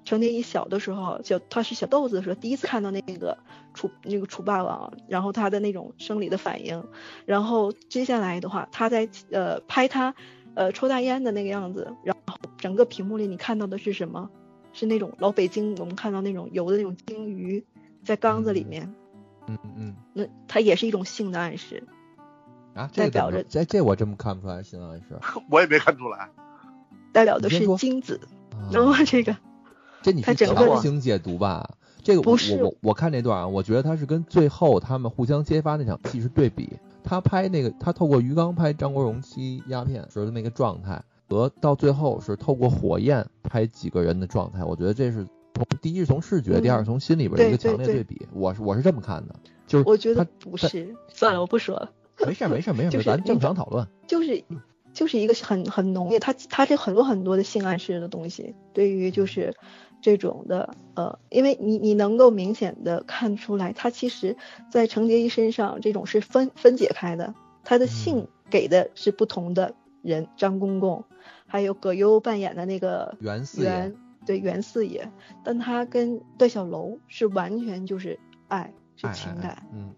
[0.03, 3.37] 程蝶衣小的时候，小他是小豆子的时候，第一次看到那个
[3.73, 6.83] 楚那个楚霸王，然后他的那种生理的反应，
[7.25, 10.13] 然后接下来的话，他在呃拍他
[10.55, 14.29] 呃抽大烟的那个样子，然后整个屏幕里你看到的是什么？
[14.73, 17.63] 是那种老北京我们看到那种游的那种鲸鱼。
[18.03, 18.93] 在缸子里面，
[19.47, 21.83] 嗯嗯，那它也是一种性的暗示
[22.73, 26.29] 啊，代表着这这我真看不出来性暗示， 我也没看出来，
[27.11, 28.19] 代表的是精子，
[28.71, 29.35] 然后这个，
[30.01, 31.69] 这你是强行解读吧？
[32.01, 45.27] 这个不是我我看这段啊，我觉得他是跟最后他们互相揭发那场戏是对比，他拍那个他透过鱼缸拍张国荣吸鸦片时的那个状态，和到最后是透过火焰拍几个人的状态，我觉得这是。
[45.81, 48.27] 第一是从视觉，第二是从心里边的一个强烈对比。
[48.33, 49.35] 我是我是这么看的，
[49.67, 51.91] 就是我觉得不是，算了，我不说了。
[52.25, 53.87] 没事没事没事， 咱正常讨论。
[54.07, 54.43] 就是
[54.93, 59.55] 就是一个很很浓烈，他他这很多很多的性暗示的东西，对于就是
[60.01, 64.35] 这种的呃，因为你你能够明显的看出来，他其实
[64.69, 71.05] 在程蝶衣身上这种是分分解开的，他的性给的是不同的人，张公公，
[71.47, 73.93] 还有葛优扮演的那个袁四爷。
[74.29, 75.11] 对袁四爷，
[75.43, 79.91] 但他跟段小楼是完全就是爱，是情感，嗯，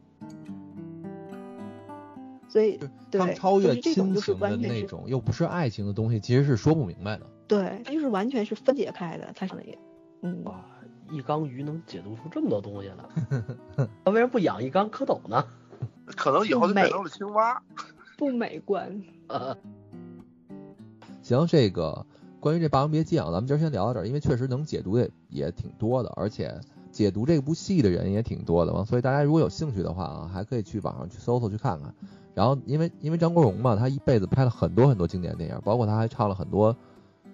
[2.48, 2.80] 所以
[3.12, 7.28] 对，超越亲情的那种，又不是爱情的东西，其实是说不明白的。
[7.46, 9.78] 对，他就是完全是分解开的，他的也，
[10.22, 10.64] 嗯，哇，
[11.12, 13.04] 一缸鱼能解读出这么多东西来，
[14.06, 15.46] 他为什么不养一缸蝌蚪呢？
[16.06, 17.62] 可能以后就变成了青蛙，
[18.18, 19.04] 不美观。
[19.28, 19.58] 呃，
[21.22, 22.06] 行，这个。
[22.42, 26.60] 关于这《霸王别姬》啊，咱们今儿先聊到这儿，因为确实能解读的也挺多的，而且
[26.92, 31.94] 解读这部戏的人也挺多的嘛，所以大家如果有兴趣的话啊，还可以去网上去搜搜去看看。
[32.34, 36.76] 然后，因为因为张国荣嘛，他一辈子拍了很多很多经典电影，包括他还唱了很多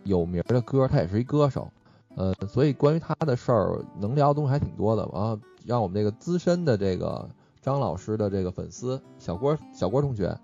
[0.04, 1.72] 有名的歌，他也是一歌手。
[2.16, 5.10] 呃，所以关于他的事儿，能聊的东西还挺多的。
[5.14, 7.30] 然后，让我们这个资深的这个
[7.62, 10.38] 张老师的这个粉丝小郭小郭同学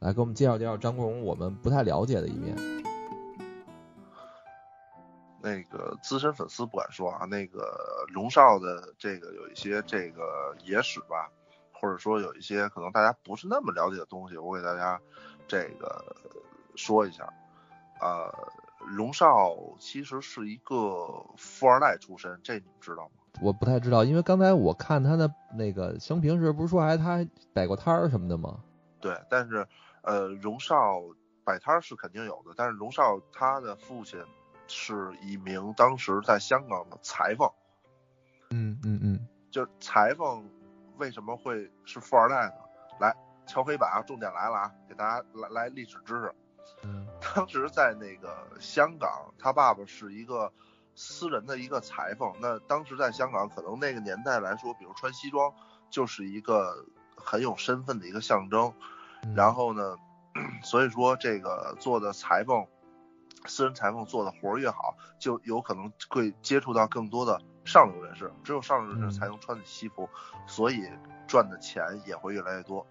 [0.00, 2.54] 来给我们介绍介绍张国荣我们不太了解的一面。
[5.42, 11.30] 那个资深粉丝不敢说啊，那个龙少的这个有一些这个野史吧，
[11.72, 15.00] 或者说有一些可能大家不是那么了解的东西，我给大家
[15.48, 16.14] 这个
[16.76, 17.28] 说一下。
[18.00, 18.32] 呃，
[18.96, 23.10] 龙少其实是一个富二代出身，这你们知道吗？
[23.40, 28.60] 我不太知道，因为刚才我看他的那个生平时，不是说还他摆过摊儿什么的吗？
[29.00, 29.66] 对，但是
[30.02, 31.00] 呃，龙少
[31.44, 34.20] 摆摊儿是肯定有的，但是龙少他的父亲
[34.72, 37.50] 是一名当时在香港的裁缝。
[38.50, 40.48] 嗯嗯嗯，就裁缝
[40.96, 42.52] 为什么会是富二代呢？
[42.98, 43.14] 来
[43.46, 46.34] 敲黑板啊，重点来了啊，给大家来来历史知识。
[46.84, 50.50] 嗯，当时在那个香港，他爸爸是一个
[50.94, 52.32] 私人的一个裁缝。
[52.40, 55.52] 那当时在香港，可能那个年代来说，比如穿西装
[55.90, 58.72] 就是一个很有身份的一个象征。
[59.36, 59.96] 然后呢，
[60.64, 62.66] 所以说这个做的裁缝，
[63.46, 68.32] 私人裁缝做的活儿越好，就有可能会接触到更多的上流人士。
[68.44, 70.08] 只有上流人士才能穿的西服，
[70.46, 70.88] 所以
[71.26, 72.86] 赚的钱也会越来越多。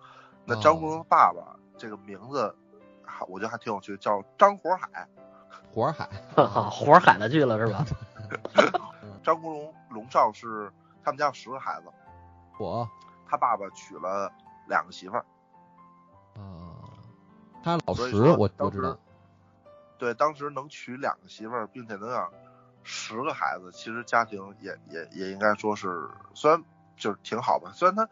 [0.45, 2.55] 那张国荣的爸爸这个名字。
[3.27, 5.07] 我觉得还挺有趣，叫张火海，
[5.71, 6.09] 火海，
[6.71, 7.85] 火海的去了是吧？
[9.21, 10.71] 张国荣龙少是
[11.03, 11.87] 他们家有十个孩子，
[12.57, 12.89] 我
[13.27, 14.31] 他爸爸娶了
[14.67, 15.25] 两个媳妇儿，
[16.35, 16.97] 啊，
[17.61, 18.97] 他老十，我我知道，
[20.01, 22.33] 对，当时能娶两个媳妇儿，并且能养
[22.81, 26.63] 十个孩子，其实家庭也也也应该说是，虽然
[26.97, 28.09] 就是挺好吧，虽然他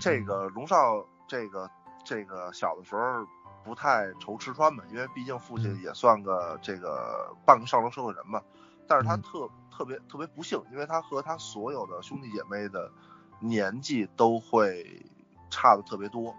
[0.00, 1.70] 这个龙少这个
[2.04, 3.24] 这个小的时候。
[3.62, 8.42] 不太愁吃穿嘛，因为毕竟父亲也算个这个半个上流社会人嘛。
[8.88, 12.90] 但是他特特别特别不幸，因为他和他所有的兄弟姐妹的
[13.38, 15.04] 年纪都会
[15.50, 16.34] 差的特别多。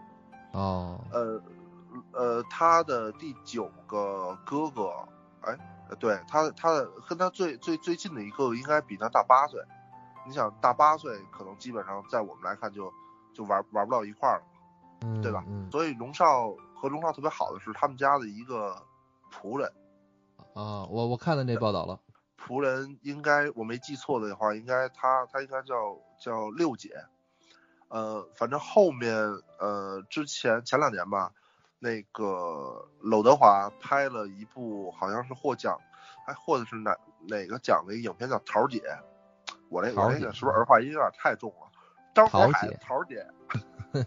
[0.54, 1.00] 哦。
[1.12, 1.40] 呃
[2.12, 4.92] 呃，他的第九个哥哥，
[5.42, 5.58] 哎，
[6.00, 9.62] 对他他的跟他最最最近的一个应该比他大八岁。
[10.26, 12.94] 你想大八岁，可能基本上在我们来看就
[13.34, 14.42] 就玩玩不到一块儿
[15.02, 15.44] 了，对吧？
[15.72, 16.54] 所以龙少。
[16.82, 18.76] 和龙少特别好的是他们家的一个
[19.32, 19.72] 仆人
[20.56, 22.00] 啊，我我看到那报道了。
[22.44, 26.90] 仆人应该我没记错的话，应该他他应该叫叫六姐。
[27.88, 29.16] 呃，反正后面
[29.60, 31.34] 呃之前前两年吧，
[31.84, 35.80] 那个娄德华拍了一部好像是获奖，
[36.28, 36.96] 还获的是哪
[37.28, 38.78] 哪个奖的一个影片叫《桃姐》。
[39.68, 41.72] 我那我那个是不是儿化音有点太重了？
[42.14, 43.26] 张火海桃姐。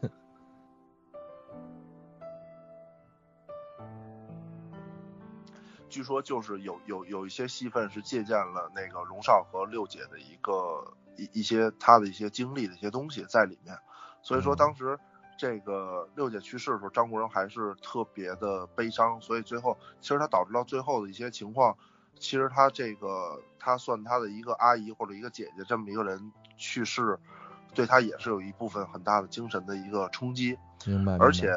[5.88, 13.76] 据说就是有有有一些戏份是借鉴了那个荣少和六姐的一个一一些他的一些经历的一些东西在里面，
[14.22, 14.98] 所以说当时
[15.36, 21.76] 这个六姐去世的时候，张国荣还是特别的悲伤，所以最后其实他导致到最后的一些情况，
[22.18, 27.18] 其实他这个他算他的一个阿姨或者一个姐姐这么一个人去世，
[27.74, 30.58] 对他也是有一部分很大的精神的一个冲击。
[30.86, 31.16] 明白。
[31.18, 31.50] 而且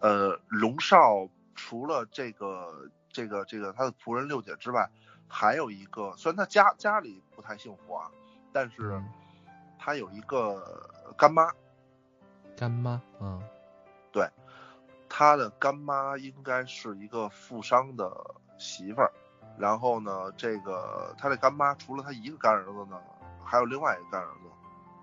[0.00, 2.90] 呃龙少除了这个。
[3.14, 4.88] 这个这个他的仆人六姐之外，
[5.28, 8.10] 还有一个，虽然他家家里不太幸福啊，
[8.54, 8.98] 但是
[9.78, 11.46] 他有一个干妈。
[12.62, 13.42] 干妈，嗯，
[14.12, 14.24] 对，
[15.08, 18.08] 他的干妈应该是一个富商的
[18.56, 19.10] 媳妇儿。
[19.58, 22.96] 然后呢，这个他的干妈除了他一个干儿子呢，
[23.44, 24.48] 还有另外一个干儿子。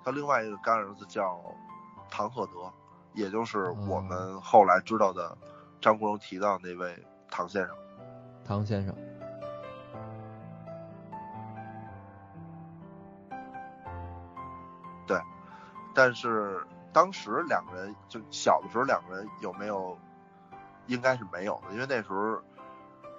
[0.05, 1.37] 他另外一个干儿子叫
[2.09, 2.71] 唐鹤德，
[3.13, 5.37] 也就是我们后来知道的
[5.81, 6.97] 张国荣提到那位
[7.29, 7.75] 唐先生。
[8.45, 8.95] 唐先生，
[15.05, 15.19] 对，
[15.93, 19.97] 但是当时两个人就小的时候，两个人有没有？
[20.87, 22.41] 应该是没有的，因为那时候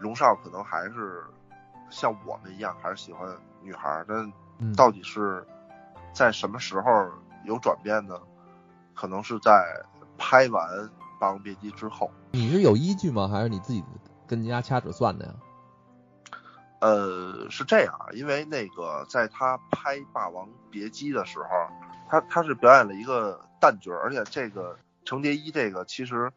[0.00, 1.22] 龙少可能还是
[1.88, 4.04] 像我们一样，还是喜欢女孩。
[4.08, 4.32] 但
[4.74, 5.46] 到底是
[6.12, 7.08] 在什么时候
[7.44, 8.20] 有转变呢？
[8.92, 9.64] 可能是在
[10.18, 10.68] 拍完
[11.20, 12.10] 《霸王别姬》之后。
[12.32, 13.28] 你是有依据吗？
[13.28, 13.84] 还是你自己？
[14.26, 15.32] 跟人家掐指算的呀？
[16.80, 21.46] 呃，是这样啊，因为那个在他拍《霸王别姬》的时候，
[22.10, 26.32] 他他是表演了一个旦角，而且这个程蝶衣这个其实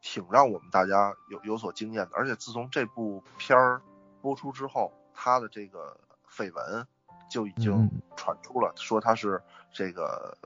[0.00, 2.10] 挺让我们大家有有所惊艳的。
[2.14, 3.82] 而且自从这部片儿
[4.22, 5.98] 播出之后，他的这个
[6.30, 6.86] 绯闻
[7.28, 9.42] 就已经传出了，说他是
[9.72, 10.38] 这个。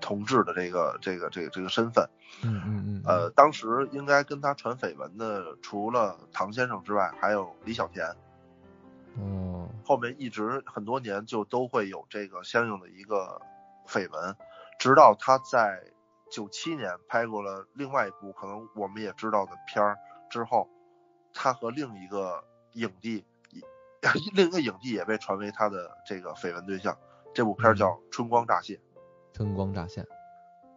[0.00, 2.06] 同志的这个这个这个这个身份，
[2.42, 8.04] 嗯嗯嗯，呃，当时应该跟他传绯闻的，除了唐先生之外，还有李小田。
[9.16, 13.40] 哦，后面一直很多年就都会有这个相应的一个
[13.86, 14.36] 绯闻，
[14.78, 15.82] 直到他在
[16.30, 19.96] 九七年拍过了另外一部可能我们也知道的片儿
[20.30, 20.68] 之后，
[21.32, 23.24] 他和另一个影帝，
[24.34, 26.96] 另一个影帝也被传为他的这个绯闻对象。
[27.32, 28.74] 这部片儿叫《春光乍泄》，
[29.32, 30.06] 春光乍现。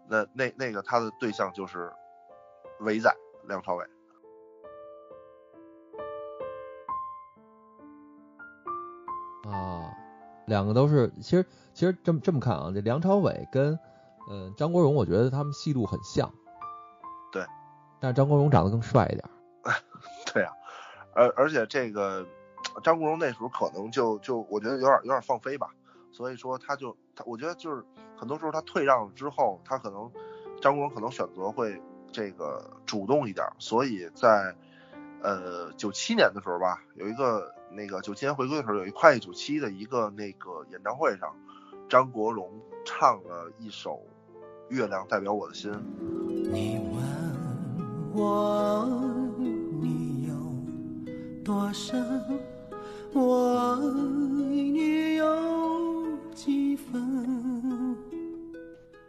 [0.09, 1.93] 那那那个他的对象就是
[2.79, 3.85] 伟仔梁朝伟。
[9.43, 9.93] 啊，
[10.47, 13.77] 两个都是，其实其实这么这么看啊，这梁朝伟跟
[14.29, 16.33] 嗯张国荣，我觉得他们戏路很像。
[17.31, 17.45] 对，
[17.99, 19.23] 但是张国荣长得更帅一点。
[20.33, 20.49] 对呀、
[21.13, 22.25] 而而且这个
[22.81, 25.67] 张国荣那时候可能就就我觉得有点有点放飞吧，
[26.13, 27.83] 所以说他就他我觉得就是
[28.15, 30.09] 很多时候他退让了之后，他可能
[30.61, 34.55] 张国荣可能选择会这个主动一点，所以在
[35.21, 41.35] 呃九七年的时候吧，有一个那个九七年回归的时候，有一跨越九七的一个那个演唱会上，
[41.89, 42.51] 张国荣
[42.85, 44.01] 唱了一首
[44.75, 45.71] 《月亮代表我的心》。
[46.51, 46.95] 你问
[48.13, 48.87] 我
[49.79, 50.33] 你有
[51.43, 52.23] 多深，
[53.13, 57.95] 我爱你有几分？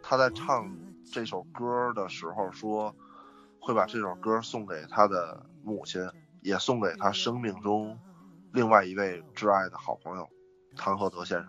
[0.03, 0.71] 他在唱
[1.11, 2.95] 这首歌的时候说，
[3.59, 6.01] 会把这首歌送给他的母亲，
[6.41, 7.97] 也送给他生命中
[8.51, 10.27] 另外一位挚爱的好朋友
[10.75, 11.47] 唐鹤德先生，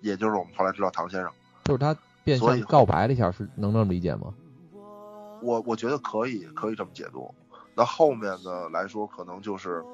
[0.00, 1.30] 也就是我们后来知道唐先生。
[1.64, 4.34] 就是他变所以相告白了一下，是能这么理解吗？
[5.42, 7.34] 我我觉得可以可以这么解读。
[7.74, 9.84] 那后面的来说，可能就是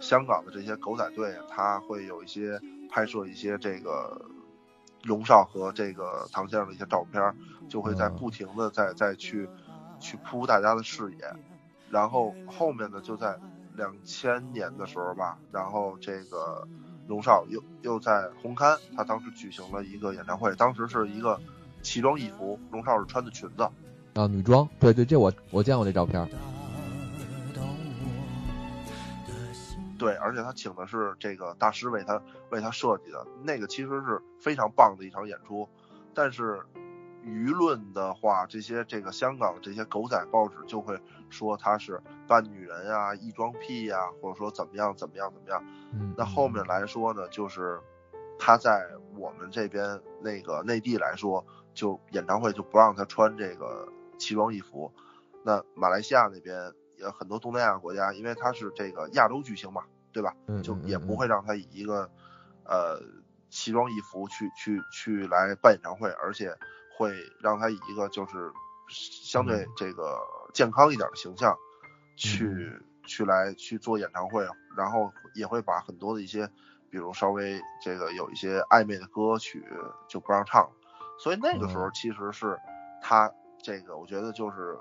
[0.00, 4.24] 香港的这些狗仔队，他会有一些拍摄一些这个
[5.02, 7.34] 龙少和这个唐先生的一些照片，
[7.68, 9.48] 就会在嗯不停的在在去
[9.98, 11.18] 去铺大家的视野。
[11.90, 13.38] 然后后面呢，就在
[13.76, 16.66] 两千年的时候吧，然后这个
[17.06, 21.40] 龙少又又在红勘，他当时举行了一个演唱会，当时是一个
[21.82, 23.68] 奇装异服，龙少是穿的裙子。
[24.14, 26.26] 啊，女装，对对，这我我见过这照片。
[29.98, 32.20] 对，而且他请的是这个大师为他
[32.50, 35.68] 为他设计的，那个其实是非常棒的一场演出。
[36.14, 36.60] 但是
[37.26, 40.96] 舆论的话，这些这个香港这些狗仔报纸就会
[41.28, 45.62] 说他是扮女人啊、异装癖呀、或者说怎么样怎么样怎么样。
[45.92, 47.80] 嗯，那后面来说呢，就是
[48.38, 54.92] 他在我们这边那个内地来说，就演唱会就不让他穿这个奇装异服。
[55.42, 60.32] 那马来西亚那边也很多东南亚国家，因为他是这个亚洲巨星嘛，对吧？
[60.46, 62.08] 嗯就也不会让他以一个
[62.64, 63.00] 呃
[63.50, 66.56] 奇装异服去去去来办演唱会，而且
[66.96, 68.50] 会让他以一个就是
[68.88, 70.18] 相对这个
[70.54, 71.56] 健康一点的形象
[72.16, 76.46] 去、去来去做演唱会，然后也会把很多的一些，
[76.90, 79.62] 比如稍微这个有一些暧昧的歌曲
[80.08, 80.70] 就不让唱了，
[81.18, 82.58] 所以那个时候嗯其实是
[83.02, 83.30] 他
[83.62, 84.78] 这个我觉得就是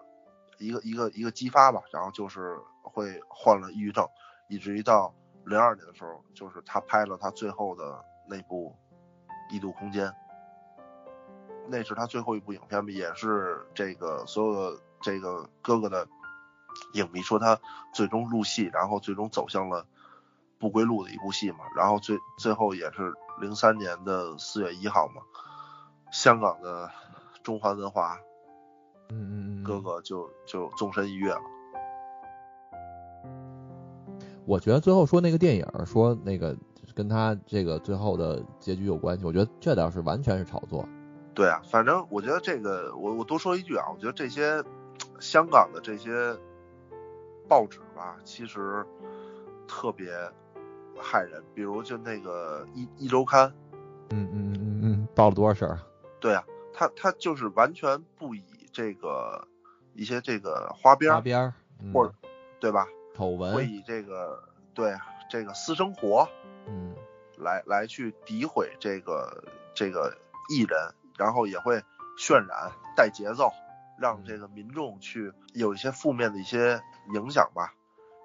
[0.57, 4.07] 一个一个一个激发吧，然后就是会患了抑郁症，
[4.47, 5.13] 以至于到
[5.45, 8.76] 零二年的时候，就是他拍了他最后的那部
[9.53, 10.07] 《异度空间》，
[11.68, 16.07] 那是他最后一部影片吧，也是这个所有的这个哥哥的
[16.93, 17.59] 影迷说他
[17.93, 19.86] 最终入戏，然后最终走向了
[20.59, 25.22] 不归路的一部戏嘛，然后最最后也是零三年的四月一号嘛，
[26.11, 26.89] 香港的
[27.43, 28.18] 中华文化
[29.09, 31.41] 嗯嗯嗯，哥哥就就纵身一跃了。
[34.45, 36.55] 我觉得最后说那个电影说那个
[36.93, 40.88] 跟他这个最后的结局有关系，我觉得这倒是完全是炒作。
[41.36, 44.64] 对啊，反正我觉得这个，我我多说一句啊，我觉得这些
[45.20, 46.36] 香港的这些
[47.48, 48.86] 报纸吧，其实
[49.68, 50.08] 特别
[50.98, 51.44] 害人。
[51.54, 53.54] 比如就那个一一周刊，
[54.12, 55.78] 嗯嗯嗯嗯嗯，报了多少事？
[56.22, 59.46] 对啊，他他就是完全不以这个
[59.94, 61.54] 一些这个花边儿花边
[61.94, 62.14] 或者
[62.62, 64.42] 对吧，丑闻，会以这个
[64.74, 64.96] 对
[65.30, 66.28] 这个私生活
[66.66, 66.96] 嗯
[67.38, 70.18] 来来去诋毁这个这个
[70.50, 70.80] 艺人，
[71.18, 71.84] 然后也会
[72.18, 73.51] 渲染带节奏，
[73.99, 76.82] 让这个民众去有一些负面的一些
[77.13, 77.74] 影响吧。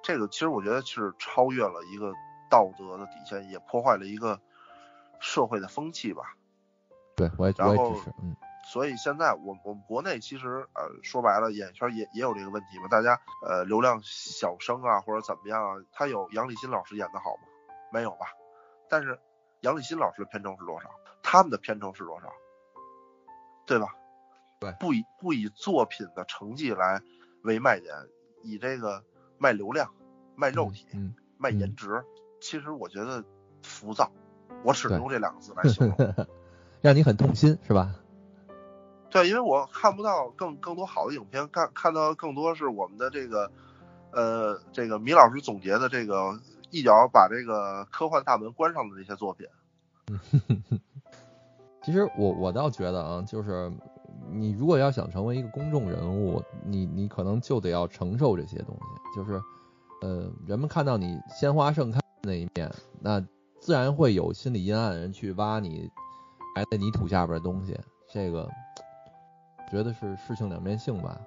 [0.03, 2.12] 这个其实我觉得是超越了一个
[2.51, 4.41] 道德的底线，也破坏了一个
[5.20, 6.34] 社会的风气吧。
[7.16, 8.34] 对我也然后嗯
[8.72, 12.88] 所以现在我我们国内其实呃说白了，演艺圈也也有这个问题嘛。
[12.88, 17.43] 大家呃流量小生啊或者怎么样啊，他有杨立新老师演的好吗？
[17.93, 18.26] 没有吧？
[18.88, 19.18] 但是
[19.61, 20.91] 杨立新老师的片酬是多少？
[21.22, 22.32] 他们的片酬是多少？
[23.71, 23.95] 对吧？
[24.59, 27.01] 对不以不以作品的成绩来
[27.45, 27.95] 为卖点，
[28.43, 29.05] 以这个
[29.39, 29.93] 卖流量、
[30.35, 32.03] 卖肉体、嗯卖颜值，
[32.41, 33.25] 其实我觉得
[33.62, 34.11] 浮躁，
[34.64, 36.14] 我只能用这两个字来形容。
[36.83, 37.95] 让你很痛心是吧？
[39.09, 43.53] 对，因为我看不到更更多好的影片，看看到更多是我们的这个，
[44.11, 46.41] 呃，这个米老师总结的这个
[46.71, 49.47] 一脚把这个科幻大门关上的这些作品。
[51.91, 53.68] 其实我我倒觉得啊，就是
[54.30, 59.43] 你如果要想成为一个公众人物，你你可能就得要承受这些东西，就是
[60.01, 63.20] 呃，人们看到你鲜花盛开的那一面，那
[63.59, 65.91] 自然会有心理阴暗的人去挖你
[66.55, 67.76] 埋在泥土下边的东西，
[68.09, 68.49] 这个
[69.68, 71.20] 觉得是事情两面性吧。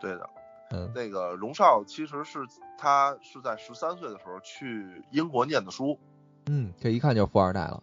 [0.00, 0.28] 对的，
[0.72, 2.40] 嗯那个荣少其实是
[2.76, 5.96] 他是在十三岁的时候去英国念的书，
[6.46, 7.80] 嗯，这一看就是富二代了。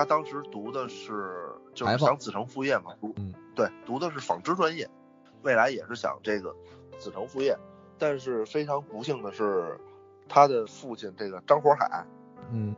[0.00, 4.88] 他当时读的是就是想子承父业嘛，读嗯对，读的是纺织专业，
[5.42, 6.56] 未来也是想这个
[6.98, 7.54] 子承父业，
[7.98, 9.78] 但是非常不幸的是，
[10.26, 12.06] 他的父亲这个张火海，
[12.50, 12.74] 嗯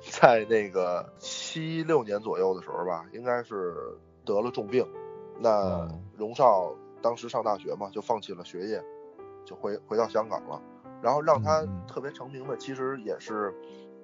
[0.00, 4.84] 在那个七六年左右的时候吧，应该是得了重病。
[5.38, 8.82] 那哦荣少当时上大学嘛，就放弃了学业，
[9.44, 10.60] 就回回到香港了。
[11.02, 13.54] 然后让他特别成名的，其实也是，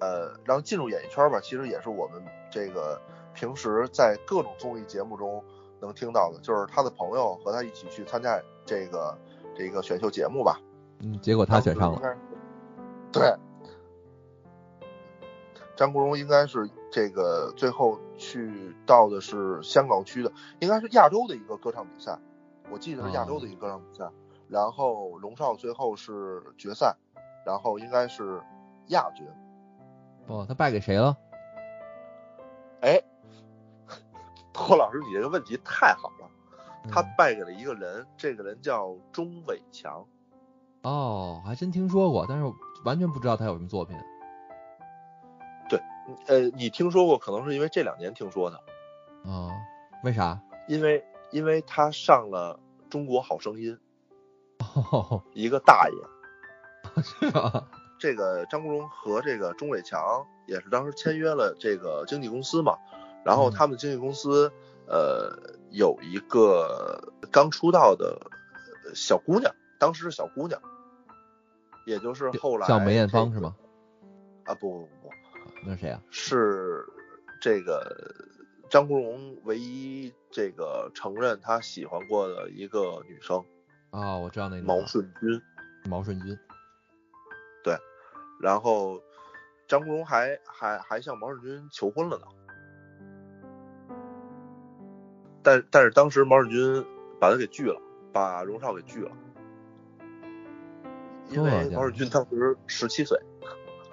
[0.03, 3.01] 呃，然后进入演艺圈吧，其实也是我们这个
[3.33, 5.41] 平时在各种综艺节目中
[5.79, 9.17] 能听到的，就是他的朋友和他一起去参加这个
[9.55, 10.59] 这个选秀节目吧。
[10.99, 12.17] 嗯，结果他选上了。
[13.13, 13.33] 对，
[15.77, 22.19] 张国荣应该是这个最后去到的是香港区的，应该是亚洲的一个歌唱比赛，
[22.69, 24.11] 我记得是亚洲的一个歌唱比赛。
[24.49, 26.97] 然后龙少最后是决赛，
[27.45, 28.41] 然后应该是
[28.87, 29.25] 亚军。
[30.27, 31.17] 哦，他败给谁了？
[32.81, 33.01] 哎，
[34.53, 36.29] 托老师，你这个问题太好了，
[36.89, 40.05] 他嗯败给了一个人，这个人叫钟伟强。
[40.83, 42.53] 哦，还真听说过，但是
[42.83, 43.97] 完全不知道他有什么作品。
[45.69, 45.79] 对
[46.27, 47.17] 呃，你听说过？
[47.17, 48.57] 可能是因为这两年听说的。
[49.23, 49.51] 啊、
[50.03, 50.41] 为啥？
[50.67, 52.59] 因为因为他上了
[52.89, 53.79] 《中国好声音
[54.59, 55.95] 哦，》，一个大爷。
[57.01, 57.65] 是吧？
[58.03, 62.77] 这个张国荣和这个钟伟强也是当时签约了这个经纪公司嘛，
[63.23, 64.51] 然后嗯他们经纪公司
[64.85, 68.19] 呃有一个刚出道的
[68.83, 70.61] 呃小姑娘，当时是小姑娘，
[71.85, 73.55] 也就是后来叫梅艳芳是吗？
[74.43, 75.09] 啊不不不不，
[75.65, 76.01] 那是谁啊？
[76.11, 76.85] 是
[77.39, 78.13] 这个
[78.69, 83.41] 张国荣唯一这个承认他喜欢过的一个女生
[83.91, 85.41] 哦，我知道那个毛舜筠。
[85.89, 86.37] 毛舜筠。
[88.39, 89.01] 然后
[89.67, 92.25] 张国荣还还还向毛舜筠求婚了呢，
[95.41, 96.85] 但但是当时毛舜筠
[97.19, 97.81] 把他给拒了，
[98.11, 99.11] 把荣少给拒了，
[101.29, 103.17] 因为毛舜筠当时十七岁，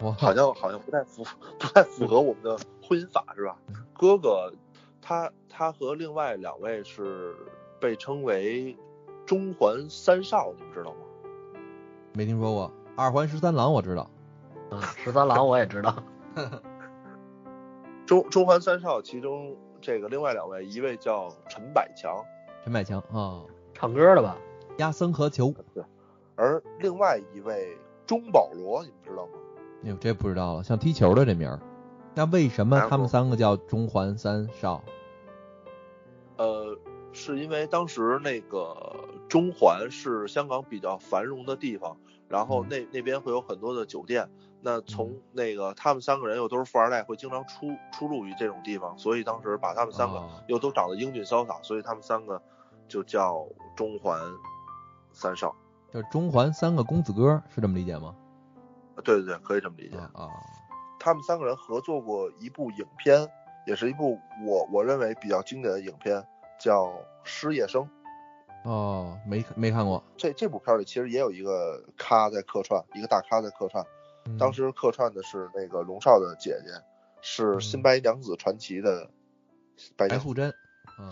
[0.01, 1.24] 哇，好像好像不太符
[1.59, 3.57] 不太符合我们的婚姻法是吧？
[3.93, 4.53] 哥哥
[5.01, 7.36] 他他和另外两位是
[7.78, 8.76] 被称为
[9.26, 10.99] 中环三少，你们知道吗？
[12.14, 12.72] 没听说过。
[12.97, 14.11] 二环十三郎我知道。
[14.70, 15.94] 嗯，十三郎我也知道。
[18.06, 22.24] 中中环三少，其中这个另外两位，一位叫陈百强，
[22.64, 24.36] 陈百强啊，唱歌的吧？
[24.78, 25.54] 压僧和球。
[26.36, 29.32] 而另外一位钟保罗，你们知道吗？
[29.84, 31.60] 哎呦，这不知道了，像踢球的这名儿。
[32.14, 34.82] 那为什么他们三个叫中环三少？
[36.36, 36.76] 呃，
[37.12, 41.96] 是因为当时那个中环是香港比较繁荣的地方，
[42.28, 44.28] 然后嗯那那边会有很多的酒店。
[44.62, 52.40] 那从那个他们三个人又都是富二代，会经常出出入于这种地方，所以当时把他们三个哦又都长得英俊潇洒，所以他们三个
[52.88, 54.20] 就叫中环
[55.12, 55.54] 三少。
[55.92, 58.14] 就是中环三个公子哥，是这么理解吗？
[59.02, 59.96] 对对对，可以这么理解。
[59.96, 60.28] 啊啊，
[60.98, 63.26] 他们三个人合作过一部影片，
[63.66, 66.22] 也是一部我我认为比较经典的影片，
[66.61, 66.84] 叫
[67.24, 67.82] 《失业生》。
[68.62, 70.04] 哦，没没看过。
[70.18, 73.82] 这这部片里其实也有一个咖在客串，一个大咖在客串。
[74.26, 76.72] 嗯当时客串的是那个龙少的姐姐，
[77.22, 79.10] 是《新白娘子传奇》的。
[79.96, 80.52] 白素贞。
[80.98, 81.10] 嗯，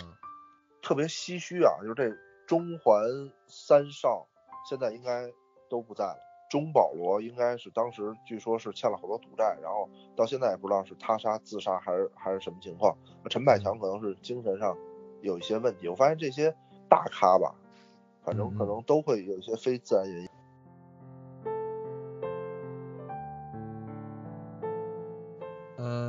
[0.82, 2.14] 特别唏嘘啊，就是这
[2.46, 3.02] 中环
[3.46, 4.26] 三少
[4.68, 5.32] 现在应该
[5.70, 6.18] 都不在了。
[6.50, 12.96] 钟保罗应该是当时据说是欠了好多赌债，然后到现在也不知道是他杀、自杀还是还是什么情况。
[13.30, 14.76] 陈百强可能是精神上
[15.22, 15.88] 有一些问题。
[15.88, 16.54] 我发现这些
[16.88, 17.54] 大咖吧，
[18.22, 20.28] 反正可能都会有一些非自然原因。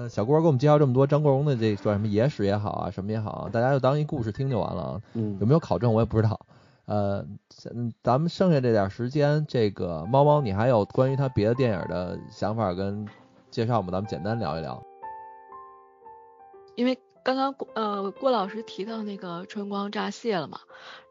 [0.10, 5.01] 小郭给我们介绍这么多张国荣的这算什么野史也好啊，什么也好啊，大家就当一故事听就完了啊。
[5.14, 6.39] 嗯有没有考证我也不知道。
[6.86, 7.24] 呃，
[7.72, 13.07] 嗯，咱们剩下这点时间，这个猫猫，你还有关于他别的电影的想法跟
[13.51, 13.89] 介绍吗？
[13.91, 14.82] 咱们简单聊一聊。
[16.76, 20.57] 因为刚刚呃郭老师提到那个《春光乍泄》了嘛，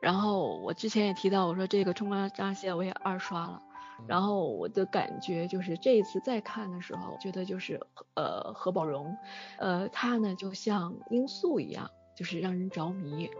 [0.00, 3.62] 然后我之前也提到，我说这个《春光乍泄》我也二刷了，
[4.06, 7.80] 然后我的感觉就是这一次再看的时候，觉得就是
[8.14, 9.16] 呃何宝荣，
[9.58, 13.30] 呃他呢就像罂粟一样，就是让人着迷。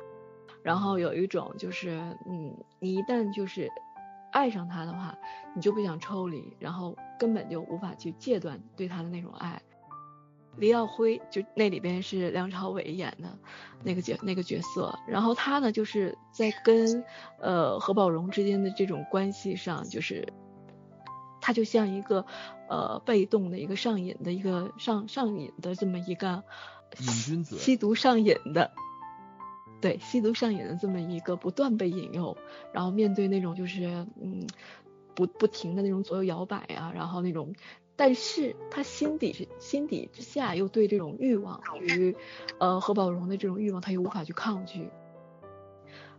[0.62, 3.70] 然后有一种就是，嗯，你一旦就是
[4.32, 5.16] 爱上他的话，
[5.54, 9.62] 你就不想抽离，然后根本就无法去戒断对他的那种爱。
[10.56, 13.38] 黎耀辉就那里边是梁朝伟演的
[13.84, 17.04] 那个角那个角色，然后他呢就是在跟
[17.40, 20.26] 呃何宝荣之间的这种关系上，就是
[21.49, 22.26] 他就像一个
[22.68, 26.44] 呃被动的一个上瘾的一个上上瘾的这么一个
[26.99, 28.70] 瘾君子，吸毒上瘾的。
[29.80, 32.36] 对，吸毒上瘾的这么一个不断被引诱，
[32.70, 33.86] 然后面对那种就是
[34.20, 34.46] 嗯
[35.14, 37.55] 不不停的那种左右摇摆啊，然后那种，
[37.96, 42.14] 但是他心底是心底之下又对这种欲望与
[42.59, 44.90] 呃何宝荣的这种欲望他又无法去抗拒，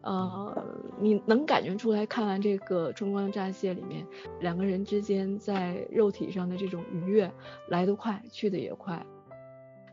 [0.02, 0.66] 呃
[1.00, 4.06] 你能感觉出来，看完这个《春光乍泄》里面
[4.39, 7.32] 两个人之间在肉体上的这种愉悦
[7.68, 9.06] 来得快去得也快，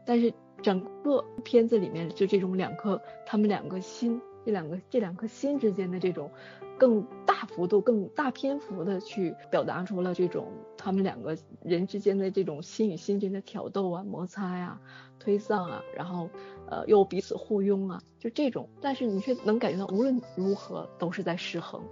[0.05, 0.33] 但是。
[0.63, 6.31] 整个片子里面就这种两颗，他们两个心，这两个这两颗心之间的这种
[6.79, 14.81] 更大幅度、更大篇幅的去表达出了这种他们两个人之间的这种心与心之间的挑逗啊、摩擦呀、
[15.19, 16.29] 推搡啊，然后
[16.69, 21.83] 呃又彼此互拥啊，就这种，但是你却能感觉到无论如何都是在失衡，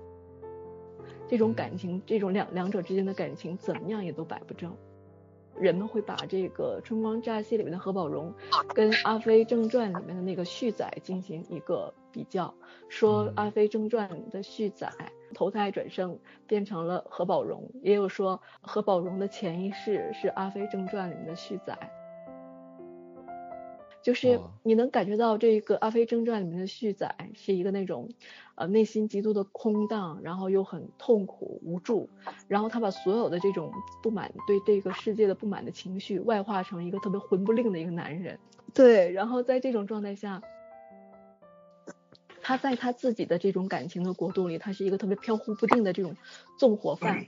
[1.29, 4.77] 这种感情，这种两两者之间的感情怎么样也都摆不正。
[5.59, 8.33] 人们会把这个《春光乍泄》里面的何宝荣
[8.75, 12.53] 跟《阿飞正传》里面的那个旭仔进行一个比较，
[12.89, 14.91] 说《阿飞正传》的旭仔
[15.35, 21.77] 投胎转生变成了何宝荣，也有说何宝荣的前一世是《阿飞正传》里面的旭仔。
[24.05, 28.11] 就是你能感觉到这个《阿飞正传》里面的旭仔是一个那种，
[28.55, 32.11] 呃，内心极度的空荡，然后又很痛苦无助，
[32.47, 38.39] 然后他把所有的这种不满对这个世界的不满的情绪外化成一个特别混不吝的一个男人。
[38.75, 40.43] 对，然后在这种状态下，
[42.43, 46.15] 他在他自己的这种感情的国度里，他是一个特别飘忽不定的这种
[46.59, 47.27] 纵火犯，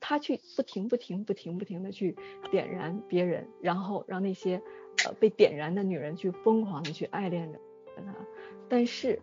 [0.00, 2.16] 他去不停不停不停不停的去
[2.50, 4.62] 点燃别人，然后让那些。
[5.04, 7.58] 呃，被点燃的女人去疯狂的去爱恋着
[7.96, 8.14] 他，
[8.68, 9.20] 但是，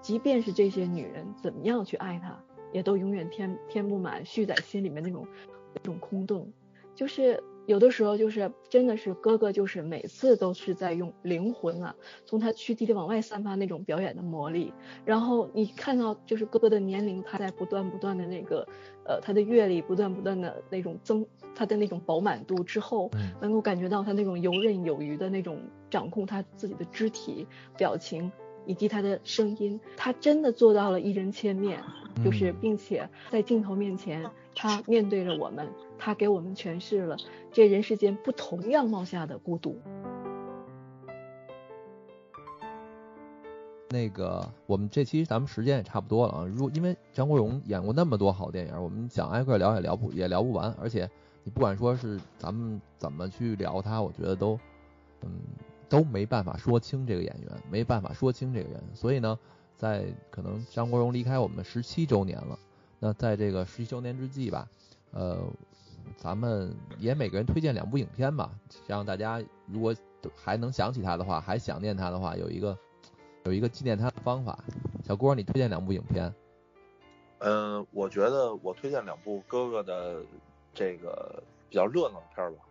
[0.00, 2.42] 即便是这些女人怎么样去爱他，
[2.72, 5.26] 也都永远填填不满旭仔心里面那种
[5.74, 6.52] 那种空洞，
[6.94, 7.42] 就是。
[7.66, 11.94] 有的时候就是真的是哥哥，就是每次都是在用灵魂啊，
[12.26, 14.72] 从他躯体里往外散发那种表演的魔力。
[15.04, 18.66] 然后你看到就是哥哥的年龄，他在不断不断的那个，
[19.04, 23.10] 呃，他的阅历不断不断的那种增，他的那种饱满度之后，
[23.40, 27.46] 能够感觉到他那种游刃有余的那种掌控他自己的肢体
[27.76, 28.30] 表情。
[28.66, 31.82] 以及他的声音，他真的做到了一人千面，
[32.24, 37.16] 就是并且在镜头面前，他面对着我们，他给我们诠释了
[37.52, 39.76] 这人世间不同样貌下的孤独。
[43.90, 46.46] 那个，我们这期咱们时间也差不多了啊。
[46.54, 51.10] 如因为张国荣演过那么多好电影，我们想挨个聊也聊不也聊不完，而且
[51.44, 54.58] 你不管说是咱们怎么去聊他，我觉得都，
[55.22, 55.30] 嗯。
[55.92, 59.38] 都没办法说清这个演员，没办法说清这个人，所以呢，
[59.76, 62.58] 在可能张国荣离开我们十七周年了，
[62.98, 64.66] 那在这个十七周年之际吧，
[65.10, 65.38] 呃，
[66.16, 68.50] 咱们也每个人推荐两部影片吧，
[68.86, 69.94] 让大家如果
[70.34, 72.74] 还能想起他的话，还想念他的话，有一个
[73.44, 74.58] 有一个纪念他的方法。
[75.04, 76.34] 小郭，你推荐两部影片？
[77.40, 80.22] 嗯，我觉得我推荐两部哥哥的
[80.72, 82.62] 这个比较热闹的片儿吧，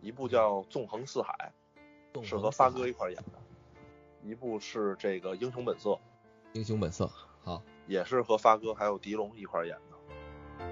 [0.00, 1.32] 一部叫《纵横四海》。
[2.22, 3.38] 是和发哥一块演的，
[4.22, 5.90] 一部是这个《英雄本色》，
[6.52, 7.04] 《英雄本色》
[7.42, 10.64] 好，也是和发哥还有狄龙一块演的。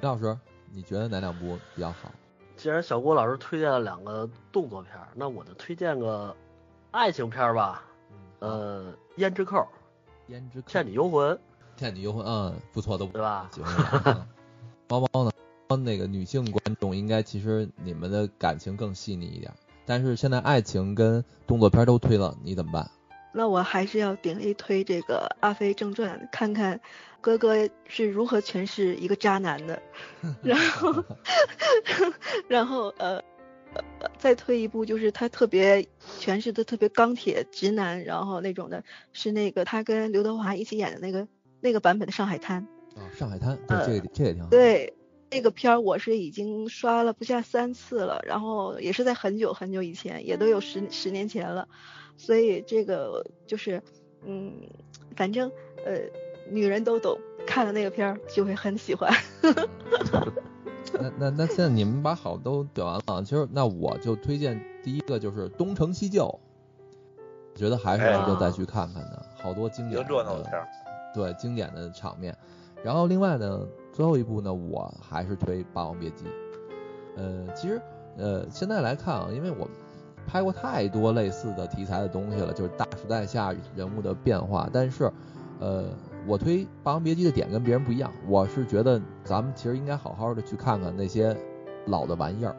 [0.00, 0.38] 李老师，
[0.70, 2.10] 你觉得哪两部比较好？
[2.56, 6.36] 既然小郭老师推荐了两个动作片，那我就推荐个
[6.92, 7.84] 爱情片吧。
[8.38, 9.56] 呃，《胭脂扣》。
[10.28, 10.62] 胭脂。
[10.66, 11.38] 倩女幽魂。
[11.76, 13.50] 倩女幽魂，嗯，不错，都对吧？
[13.52, 14.26] 喜欢。
[14.88, 15.30] 猫猫呢？
[15.76, 19.52] 那个女性观众应该其实你们的感情更细腻一点。
[19.86, 22.90] 但是现在爱情跟动作片都推了，你怎么办？
[23.32, 26.80] 那我还是要鼎力推这个《阿飞正传》，看看
[27.20, 29.82] 哥哥是如何诠释一个渣男的。
[30.42, 31.04] 然后，
[32.46, 33.20] 然后呃
[34.18, 35.84] 再推一部，就是他特别
[36.20, 41.26] 诠释的特别钢铁直男，然后那种的是那个他跟刘德华一起演的那个
[41.60, 42.66] 那个版本的《上海滩》。
[43.00, 44.48] 啊，上海滩，对，这个这也挺好。
[44.48, 44.94] 对，
[45.34, 51.66] 那个片儿我是已经刷了不下三次了，然后也是在很久很久以前，也都有十十年前了，
[52.16, 53.82] 所以这个就是，
[54.24, 54.52] 嗯，
[55.16, 55.50] 反正
[55.84, 55.98] 呃，
[56.48, 59.12] 女人都懂，看了那个片儿就会很喜欢。
[60.92, 66.40] 那那那现在你们把好都表完了，其实那我就推荐第一个就是《东成西就》，我
[67.56, 70.68] 觉得还是值得再去看看的，好多经典一个热闹的的片儿。
[71.12, 72.36] 对经典的场面。
[72.84, 76.24] 然后另外呢，最后一部呢，我还是推《霸王别姬》。
[77.14, 77.80] 呃，其实
[78.18, 79.68] 呃现在来看啊，因为我
[80.26, 84.68] 拍过太多类似的题材的东西了，就是大时代下人物的变化。
[84.72, 85.08] 但是
[85.60, 85.84] 呃，
[86.26, 91.36] 我推《霸王别姬》的点跟别人不一样，我是觉得咱们其实应该好好的去看看那些
[91.86, 92.56] 老的玩意儿，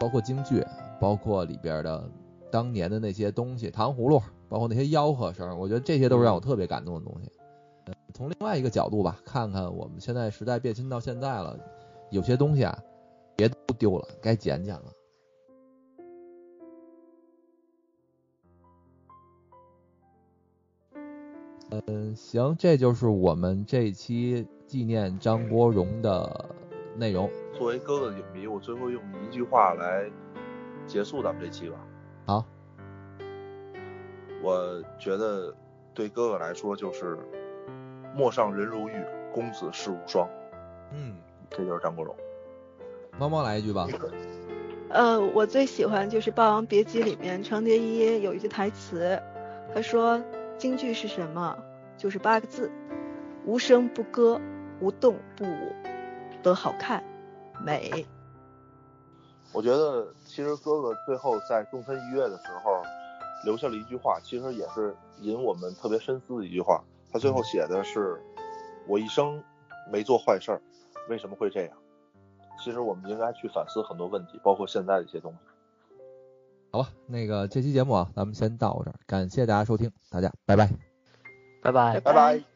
[0.00, 0.64] 包括京剧，
[0.98, 2.08] 包括里边的
[2.50, 7.30] 当年的那些东西，糖葫芦，包括那些吆喝声，我觉得这些都是让我特别感动的东西。
[8.16, 11.58] 呃从另外一个角度吧，看看我们现在时代变迁到现在了，
[12.10, 12.74] 有些东西啊，
[13.36, 14.84] 别都丢了，该捡捡了。
[21.86, 26.48] 嗯，行，这就是我们这一期纪念张国荣的
[26.96, 27.28] 内容。
[27.52, 30.10] 作为哥哥的影迷，我最后用一句话来
[30.86, 31.76] 结束咱们这期吧。
[32.24, 32.46] 好，
[34.42, 35.54] 我觉得
[35.92, 37.18] 对哥哥来说就是
[38.16, 40.26] “陌上人如玉，公子世无双
[40.90, 41.16] 嗯，”，
[41.50, 42.16] 这就是张国荣。
[43.18, 43.86] 猫猫来一句吧。
[44.88, 49.20] 呃，我最喜欢就是《霸王别姬》里面程蝶衣有一句台词，
[49.74, 50.22] 他说
[50.56, 51.58] 京剧是什么？
[51.98, 52.70] 就是八个字：
[53.44, 54.40] 无声不歌，
[54.80, 55.72] 无动不舞，
[56.42, 57.02] 得好看，
[57.62, 58.06] 美。
[59.52, 62.82] 我觉得其实哥哥最后在众参一跃的时候
[63.44, 66.82] 留下了一句话，其实也是引我们特别深思的一句话。
[67.16, 68.20] 他最后写的是
[68.86, 69.42] ：“我一生
[69.90, 70.60] 没做坏事儿，
[71.08, 71.72] 为什么会这样？”
[72.62, 75.38] 其实我们应该去反思很多问题，包括现在的一些东西。
[76.72, 80.68] 好吧，那个这期节目啊，咱们先到这儿，感谢大家收听，大家拜拜。
[81.62, 81.98] 拜拜。
[82.00, 82.55] 拜拜。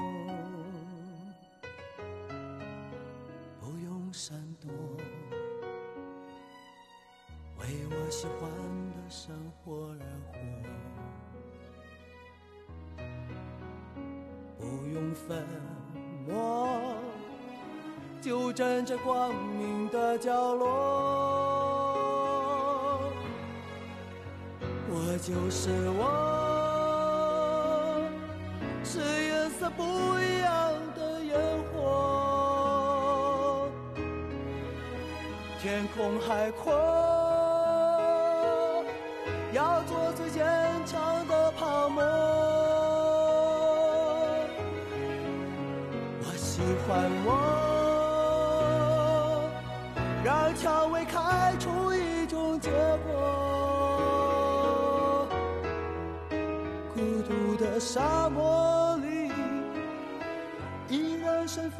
[18.51, 20.67] 站在光明的角落。
[24.89, 26.01] 我就是我，
[28.83, 29.83] 是颜色不
[30.19, 31.39] 一样的烟
[31.71, 33.69] 火。
[35.61, 36.73] 天空海阔，
[39.53, 40.45] 要做最坚
[40.85, 42.40] 强的泡沫。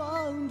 [0.01, 0.50] 放的